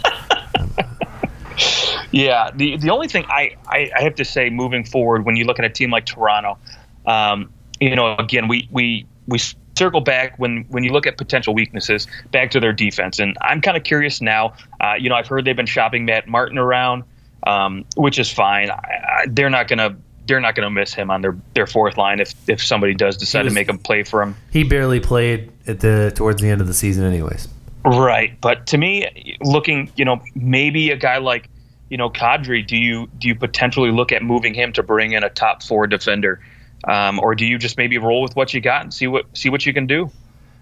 [2.12, 5.46] Yeah, the the only thing I, I, I have to say moving forward when you
[5.46, 6.58] look at a team like Toronto,
[7.06, 9.40] um, you know, again we we we
[9.78, 13.62] circle back when when you look at potential weaknesses back to their defense, and I'm
[13.62, 14.54] kind of curious now.
[14.80, 17.04] Uh, you know, I've heard they've been shopping Matt Martin around,
[17.48, 18.70] um, which is fine.
[18.70, 19.96] I, I, they're not gonna
[20.28, 23.46] they're not gonna miss him on their their fourth line if if somebody does decide
[23.46, 24.36] was- to make him play for him.
[24.52, 27.48] he barely played at the towards the end of the season, anyways.
[27.84, 31.50] Right, but to me, looking, you know, maybe a guy like,
[31.92, 35.26] you know, Kadri, do you do you potentially look at moving him to bring in
[35.26, 36.40] a top four defender,
[36.88, 39.50] um, or do you just maybe roll with what you got and see what see
[39.50, 40.10] what you can do?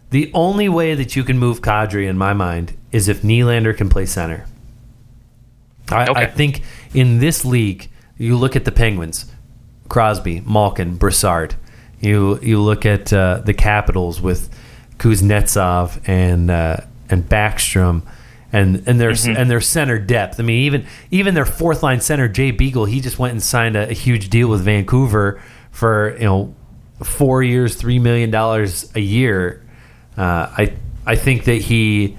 [0.10, 3.90] The only way that you can move Kadri, in my mind, is if Nylander can
[3.90, 4.48] play center.
[5.92, 6.22] I, Okay.
[6.22, 6.64] I think
[6.96, 9.32] in this league, you look at the Penguins,
[9.88, 11.56] Crosby, Malkin, Brassard.
[12.00, 14.50] You you look at uh, the Capitals with
[14.98, 16.78] Kuznetsov and uh,
[17.08, 18.02] and Backstrom,
[18.52, 20.40] and and their and their center depth.
[20.40, 23.76] I mean, even even their fourth line center Jay Beagle, he just went and signed
[23.76, 26.56] a, a huge deal with Vancouver for you know
[27.04, 29.64] four years, three million dollars a year.
[30.18, 30.74] Uh, I
[31.06, 32.18] I think that he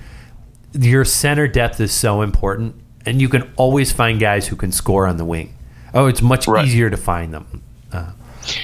[0.72, 5.06] your center depth is so important, and you can always find guys who can score
[5.06, 5.54] on the wing.
[5.92, 6.64] Oh, it's much Right.
[6.66, 7.62] easier to find them.
[7.92, 8.12] Uh,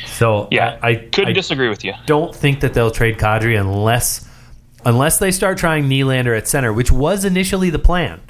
[0.06, 1.93] so Yeah, I, I couldn't I disagree with you.
[2.06, 4.26] don't think that they'll trade Kadri unless
[4.87, 8.21] unless they start trying Nylander at center, which was initially the plan.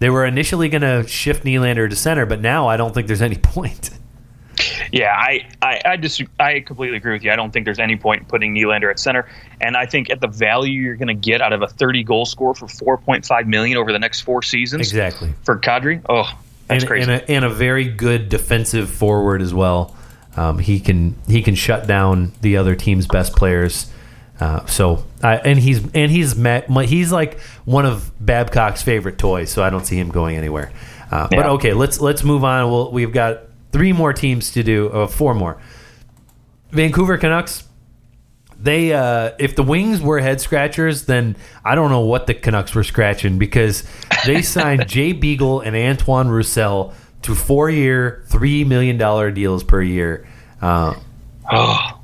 [0.00, 3.22] They were initially going to shift Nylander to center, but now I don't think there's
[3.22, 3.90] any point.
[4.92, 7.30] Yeah, I I I, dis- I completely agree with you.
[7.30, 9.26] I don't think there's any point in putting Nylander at center,
[9.60, 12.26] and I think at the value you're going to get out of a 30 goal
[12.26, 15.32] score for 4.5 million over the next four seasons Exactly.
[15.44, 16.30] for Kadri, oh,
[16.66, 17.10] that's and, crazy.
[17.10, 19.96] And a, and a very good defensive forward as well.
[20.36, 23.90] Um, he can he can shut down the other team's best players.
[24.40, 29.50] Uh, so I and he's and he's my- he's like one of Babcock's favorite toys.
[29.50, 30.72] So I don't see him going anywhere.
[31.10, 32.70] Uh, But okay, let's let's move on.
[32.70, 33.40] We'll, we've got
[33.72, 34.88] three more teams to do.
[34.88, 35.60] Uh, four more.
[36.70, 37.64] Vancouver Canucks.
[38.58, 42.74] They uh, if the Wings were head scratchers, then I don't know what the Canucks
[42.74, 43.84] were scratching because
[44.26, 46.92] they signed Jay Beagle and Antoine Roussel
[47.22, 50.26] to four-year, three million dollar deals per year.
[50.60, 50.94] Uh,
[51.50, 51.99] oh,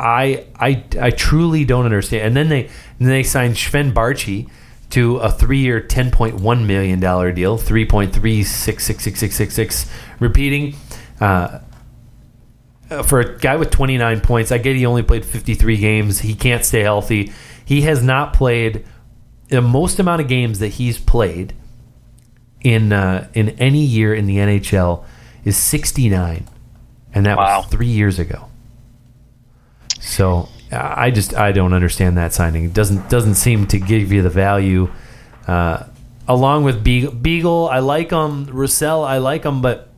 [0.00, 2.24] I, I I truly don't understand.
[2.28, 2.62] And then they
[2.98, 4.48] then they signed Sven Baertschi
[4.90, 9.20] to a three-year, ten point one million dollar deal, three point three six six six
[9.20, 9.90] six six six.
[10.18, 10.74] Repeating,
[11.20, 11.60] uh,
[12.90, 15.76] uh, for a guy with twenty nine points, I get he only played fifty three
[15.76, 16.20] games.
[16.20, 17.32] He can't stay healthy.
[17.64, 18.84] He has not played
[19.48, 21.54] the most amount of games that he's played
[22.62, 25.04] in uh, in any year in the NHL
[25.44, 26.46] is sixty nine,
[27.14, 27.60] and that Wow.
[27.60, 28.46] was three years ago.
[30.00, 32.64] So I just I don't understand that signing.
[32.64, 34.90] It doesn't doesn't seem to give you the value.
[35.46, 35.84] Uh,
[36.28, 38.46] along with Beagle, Beagle, I like him.
[38.46, 39.88] Roussel, I like him, but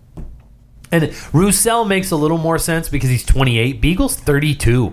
[0.91, 3.81] and Roussel makes a little more sense because he's 28.
[3.81, 4.93] Beagle's 32.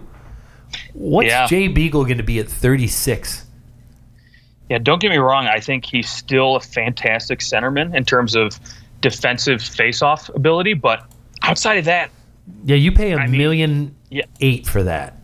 [0.94, 1.46] What's Yeah.
[1.48, 3.46] Jay Beagle going to be at 36?
[4.70, 5.48] Yeah, don't get me wrong.
[5.48, 8.60] I think he's still a fantastic centerman in terms of
[9.02, 11.06] defensive face-off ability, but
[11.42, 12.12] outside of that,
[12.66, 14.26] Yeah, you pay a I mean, million yeah.
[14.40, 15.16] eight for that.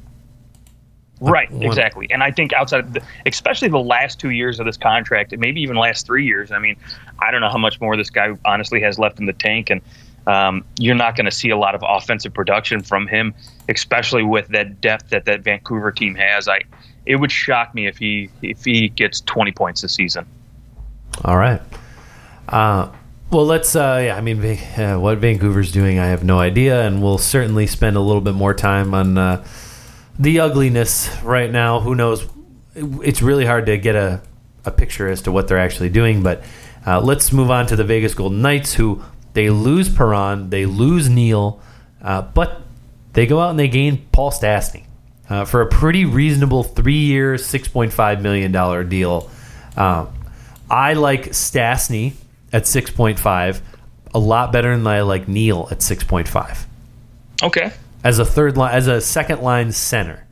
[1.22, 2.08] right, one- exactly.
[2.12, 5.42] And I think outside, of the, especially the last two years of this contract, and
[5.42, 6.52] maybe even last three years.
[6.52, 6.76] I mean,
[7.20, 9.82] I don't know how much more this guy honestly has left in the tank, and
[10.28, 13.34] um, you're not going to see a lot of offensive production from him,
[13.70, 16.48] especially with that depth that that Vancouver team has.
[16.48, 16.62] I
[17.06, 20.26] it would shock me if he if he gets 20 points this season.
[21.24, 21.62] All right.
[22.50, 22.92] Uh,
[23.32, 23.76] well, let's.
[23.76, 27.68] Uh, yeah, I mean, uh, what Vancouver's doing, I have no idea, and we'll certainly
[27.68, 29.46] spend a little bit more time on uh,
[30.20, 31.80] the ugliness right now.
[31.80, 32.28] Who knows?
[32.76, 34.22] It's really hard to get a,
[34.66, 36.24] a picture as to what they're actually doing.
[36.24, 36.44] But
[36.86, 39.02] uh, let's move on to the Vegas Golden Knights, who
[39.34, 41.62] they lose Perron, they lose Neal,
[42.02, 42.62] uh, but
[43.14, 44.86] they go out and they gain Paul Stastny
[45.30, 49.30] uh, for a pretty reasonable three year, $6.5 million deal.
[49.76, 50.10] Um,
[50.70, 52.14] I like Stastny
[52.54, 53.62] at 6.5
[54.14, 56.66] a lot better than I like Neal at 6.5
[57.44, 57.72] Okay.
[58.04, 60.26] as a third line, as a second line center,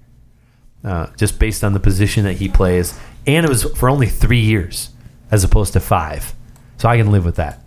[0.84, 2.98] uh, just based on the position that he plays.
[3.28, 4.90] And it was for only three years
[5.32, 6.34] as opposed to five.
[6.78, 7.60] So I can live with that.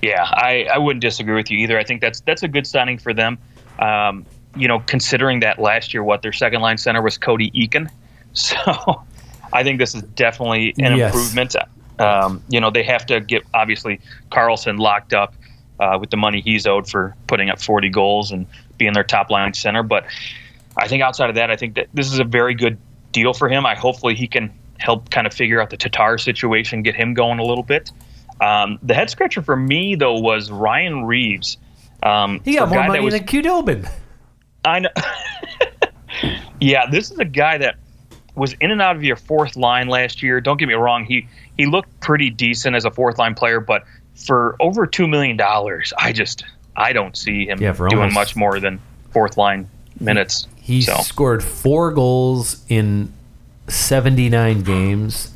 [0.00, 1.78] Yeah, I, I wouldn't disagree with you either.
[1.78, 3.38] I think that's that's a good signing for them.
[3.78, 4.24] Um,
[4.56, 7.88] you know, considering that last year, what their second line center was Cody Eakin.
[8.32, 9.02] So
[9.52, 11.12] I think this is definitely an Yes.
[11.12, 11.56] improvement.
[12.00, 14.00] Um, you know, they have to get obviously
[14.30, 15.34] Karlsson locked up
[15.78, 18.46] uh, with the money he's owed for putting up 40 goals and
[18.78, 19.82] being their top line center.
[19.82, 20.06] But
[20.76, 22.78] I think outside of that, I think that this is a very good
[23.12, 23.66] deal for him.
[23.66, 27.38] I hopefully he can help kind of figure out the Tatar situation, get him going
[27.38, 27.90] a little bit.
[28.40, 31.58] Um, the head scratcher for me though was Ryan Reaves.
[32.02, 33.90] Um, He got more money was- than Qdobin.
[34.64, 34.88] I know.
[36.60, 37.76] yeah, this is a guy that
[38.34, 40.40] was in and out of your fourth line last year.
[40.40, 41.26] Don't get me wrong; he
[41.60, 43.84] he looked pretty decent as a fourth line player, but
[44.14, 46.42] for over two million dollars, I just
[46.76, 48.80] I don't see him Yeah, doing almost- much more than
[49.12, 49.68] fourth line
[49.98, 50.46] minutes.
[50.56, 53.12] He so scored four goals in
[53.68, 55.32] 79 games.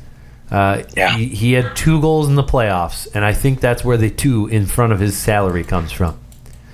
[0.49, 1.15] Uh, Yeah.
[1.17, 4.47] he, he had two goals in the playoffs, and I think that's where the two
[4.47, 6.17] in front of his salary comes from.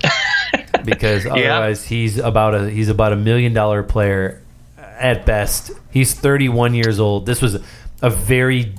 [0.84, 4.40] because otherwise, he's about a he's about a million dollar player
[4.78, 5.70] at best.
[5.90, 7.26] He's 31 years old.
[7.26, 7.58] This was
[8.02, 8.72] a very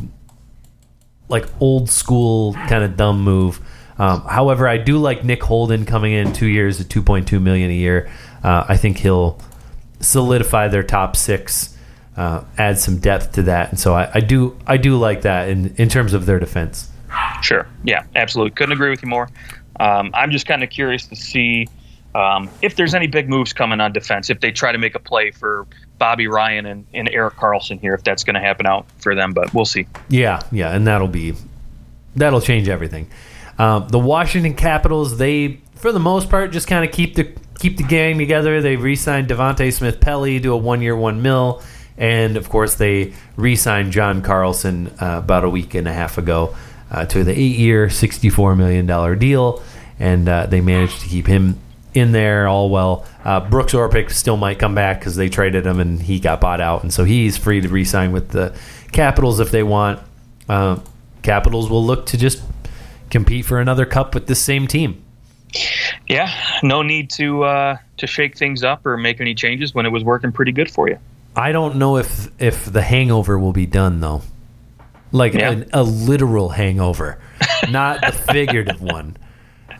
[1.33, 3.59] like old school kind of dumb move.
[3.97, 7.73] Um, however, I do like Nick Holden coming in two years at 2.2 million a
[7.73, 8.09] year.
[8.43, 9.39] Uh, I think he'll
[9.99, 11.75] solidify their top six,
[12.15, 15.49] uh, add some depth to that, and so I, I do I do like that
[15.49, 16.91] in in terms of their defense.
[17.41, 17.67] Sure.
[17.83, 18.51] Yeah, absolutely.
[18.51, 19.29] Couldn't agree with you more.
[19.79, 21.67] Um, I'm just kind of curious to see
[22.15, 24.29] um, if there's any big moves coming on defense.
[24.29, 25.65] If they try to make a play for
[26.03, 29.31] Bobby Ryan and, and Erik Karlsson here, if that's going to happen out for them,
[29.31, 29.87] but we'll see.
[30.09, 31.33] Yeah, yeah, and that'll be
[32.17, 33.07] that'll change everything.
[33.57, 37.77] Um, the Washington Capitals, they for the most part just kind of keep the keep
[37.77, 38.61] the gang together.
[38.61, 41.63] They re-signed Devante Smith Pelly to a one-year, one mil,
[41.97, 46.53] and of course they re-signed John Carlson uh, about a week and a half ago
[46.91, 49.63] uh, to the eight-year, sixty-four million dollar deal,
[49.99, 51.57] and uh, they managed to keep him
[51.93, 53.05] in there all well.
[53.23, 56.61] Uh, Brooks Orpik still might come back because they traded him and he got bought
[56.61, 58.55] out, and so he's free to re-sign with the
[58.91, 59.99] Capitals if they want.
[60.49, 60.79] Uh,
[61.21, 62.41] Capitals will look to just
[63.09, 65.03] compete for another cup with this same team.
[66.07, 66.31] Yeah,
[66.63, 70.03] no need to uh, to shake things up or make any changes when it was
[70.03, 70.97] working pretty good for you.
[71.35, 74.21] I don't know if if the hangover will be done though,
[75.11, 75.51] like Yeah.
[75.51, 77.19] an, a literal hangover,
[77.69, 79.15] not the figurative one.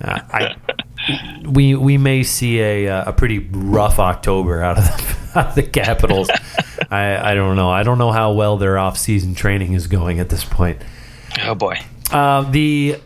[0.02, 0.56] Uh, I
[1.46, 5.56] we we may see a uh, a pretty rough October out of the, out of
[5.56, 6.30] the Capitals.
[6.92, 7.70] I I don't know.
[7.70, 10.82] I don't know how well their off season training is going at this point.
[11.42, 11.80] Oh boy.
[12.12, 13.00] Uh, the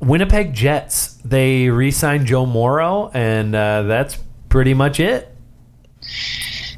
[0.00, 4.18] Winnipeg Jets they re-signed Joe Morrow, and uh, that's
[4.48, 5.34] pretty much it.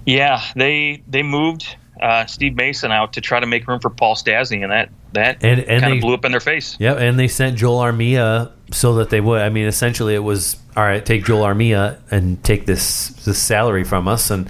[0.07, 4.15] Yeah, they they moved uh, Steve Mason out to try to make room for Paul
[4.17, 6.77] Stastny, and that that And- and kind they- of blew up in their face.
[6.78, 9.43] Yep, and they sent Joel Armia so that they would.
[9.43, 11.05] I mean, essentially, it was all right.
[11.05, 14.49] Take Joel Armia and take this this salary from us, and,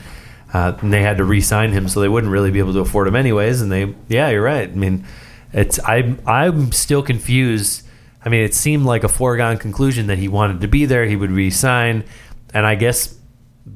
[0.52, 3.08] uh, and they had to re-sign him, so they wouldn't really be able to afford
[3.08, 3.60] him anyways.
[3.62, 4.68] And they, yeah, you're right.
[4.68, 5.04] I mean,
[5.52, 7.86] it's I'm I'm still confused.
[8.24, 11.06] I mean, it seemed like a foregone conclusion that he wanted to be there.
[11.06, 12.04] He would re-sign,
[12.52, 13.14] and I guess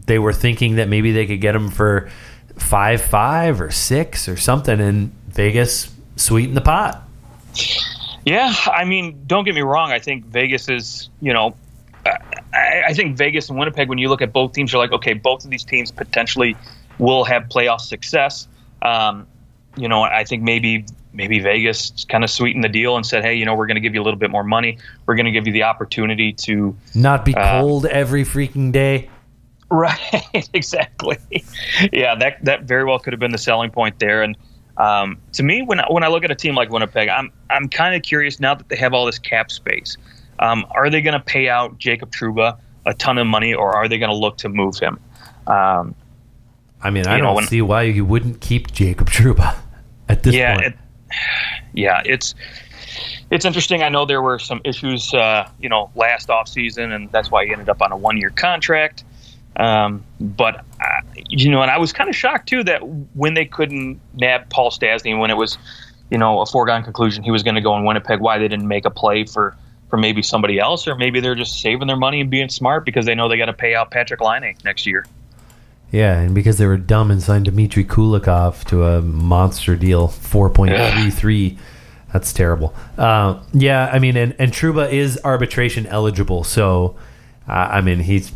[0.07, 2.11] they were thinking that maybe they could get him for
[2.59, 7.03] five five or six or something, and Vegas sweetened the pot.
[8.25, 9.93] Yeah, I mean, don't get me wrong.
[9.93, 11.55] I think Vegas is, you know,
[12.07, 13.89] I, I think Vegas and Winnipeg.
[13.89, 16.57] When you look at both teams, you're like, okay, both of these teams potentially
[16.99, 18.49] will have playoff success.
[18.83, 19.27] Um,
[19.77, 23.35] you know, I think maybe maybe Vegas kind of sweetened the deal and said, hey,
[23.35, 24.79] you know, we're going to give you a little bit more money.
[25.07, 29.11] We're going to give you the opportunity to Not be Uh, cold every freaking day.
[29.71, 31.17] Right, exactly.
[31.93, 34.23] Yeah, that that very well could have been the selling point there.
[34.23, 34.37] And
[34.77, 37.69] um, to me, when I, when I look at a team like Winnipeg, I'm I'm
[37.69, 39.97] kind of curious now that they have all this cap space.
[40.41, 43.89] Um, are they going to pay out Jacob Trouba a ton of money, or are
[43.89, 44.99] they going to look to move him?
[45.47, 45.95] Um,
[46.83, 49.57] I mean, I don't when- see why you wouldn't keep Jacob Trouba
[50.09, 50.67] at this yeah, point.
[50.67, 50.75] it,
[51.73, 52.35] yeah, it's
[53.31, 53.83] it's interesting.
[53.83, 57.47] I know there were some issues, uh, you know, last off season, and that's why
[57.47, 59.05] he ended up on a one year contract.
[59.57, 62.81] Um, but uh, you know, and I was kind of shocked too that
[63.15, 65.59] when they couldn't nab Paul Stastny, when it was,
[66.11, 68.69] you know, a foregone conclusion he was going to go in Winnipeg, why they didn't
[68.69, 69.57] make a play for
[69.91, 73.07] for maybe somebody else, or maybe they're just saving their money and being smart because
[73.07, 75.07] they know they got to pay out Patrik Laine next year.
[75.93, 80.51] Yeah, and because they were dumb and signed Dmitry Kulikov to a monster deal, four
[80.51, 81.59] point three three.
[82.13, 82.75] That's terrible.
[82.99, 86.97] Uh, yeah, I mean, and, and Trouba is arbitration eligible, so
[87.49, 88.33] uh, I mean, he's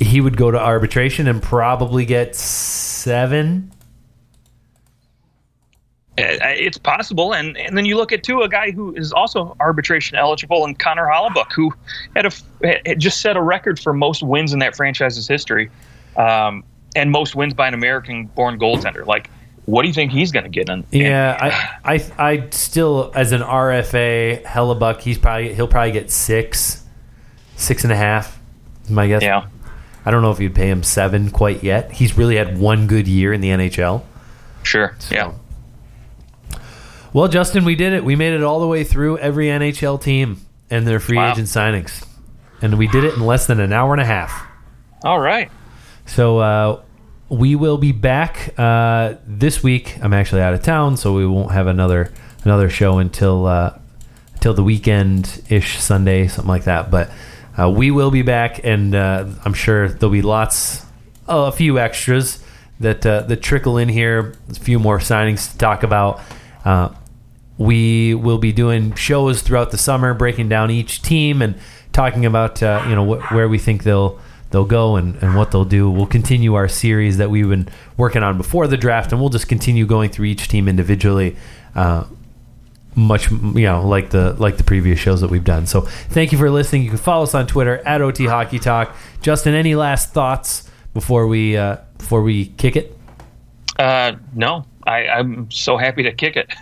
[0.00, 3.72] he would go to arbitration and probably get seven.
[6.20, 10.16] It's possible, and and then you look at too a guy who is also arbitration
[10.16, 11.72] eligible, and Connor Hellebuyck, who
[12.16, 12.32] had a
[12.66, 15.70] had just set a record for most wins in that franchise's history,
[16.16, 16.64] um,
[16.96, 19.06] and most wins by an American-born goaltender.
[19.06, 19.30] Like,
[19.66, 20.84] what do you think he's going to get in?
[20.90, 21.36] Yeah,
[21.84, 26.84] I, I, I still as an RFA Hellebuyck, he's probably he'll probably get six,
[27.54, 28.40] six and a half.
[28.90, 29.22] My guess.
[29.22, 29.46] Yeah.
[30.08, 31.92] I don't know if you'd pay him seven quite yet.
[31.92, 34.02] He's really had one good year in the NHL.
[34.62, 34.96] Sure.
[35.00, 35.14] So.
[35.14, 35.34] Yeah.
[37.12, 38.02] Well, Justin, we did it.
[38.02, 40.40] We made it all the way through every NHL team
[40.70, 41.32] and their free wow.
[41.32, 42.06] agent signings,
[42.62, 44.46] and we did it in less than an hour and a half.
[45.04, 45.50] All right.
[46.06, 46.82] So uh,
[47.28, 49.98] we will be back uh, this week.
[50.02, 52.14] I'm actually out of town, so we won't have another
[52.44, 53.78] another show until uh,
[54.32, 56.90] until the weekend ish Sunday, something like that.
[56.90, 57.10] But
[57.58, 60.84] uh, we will be back, and uh, I'm sure there'll be lots,
[61.28, 62.44] oh, a few extras
[62.80, 64.34] that uh, that trickle in here.
[64.50, 66.20] A few more signings to talk about.
[66.64, 66.90] Uh,
[67.56, 71.56] we will be doing shows throughout the summer, breaking down each team and
[71.92, 74.20] talking about uh, you know wh- where we think they'll
[74.50, 75.90] they'll go and, and what they'll do.
[75.90, 79.48] We'll continue our series that we've been working on before the draft, and we'll just
[79.48, 81.36] continue going through each team individually.
[81.74, 82.04] Uh,
[82.96, 85.66] much you know like the like the previous shows that we've done.
[85.66, 86.82] So thank you for listening.
[86.82, 88.94] You can follow us on Twitter at OT Hockey Talk.
[89.20, 92.96] Justin, any last thoughts before we uh, before we kick it?
[93.78, 96.52] Uh, no, I, I'm so happy to kick it.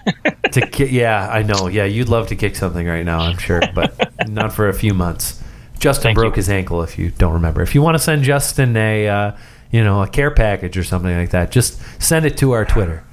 [0.53, 1.69] to ki- yeah, I know.
[1.69, 4.93] Yeah, you'd love to kick something right now, I'm sure, but not for a few
[4.93, 5.43] months.
[5.79, 6.37] Justin Thank broke you.
[6.37, 6.83] his ankle.
[6.83, 9.37] If you don't remember, if you want to send Justin a uh,
[9.71, 13.05] you know a care package or something like that, just send it to our Twitter.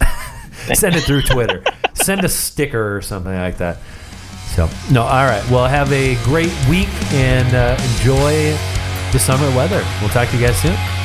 [0.74, 1.64] send it through Twitter.
[2.10, 3.78] Send a sticker or something like that.
[4.56, 5.48] So no, all right.
[5.48, 8.50] Well, have a great week and uh, enjoy
[9.12, 9.84] the summer weather.
[10.00, 10.99] We'll talk to you guys soon.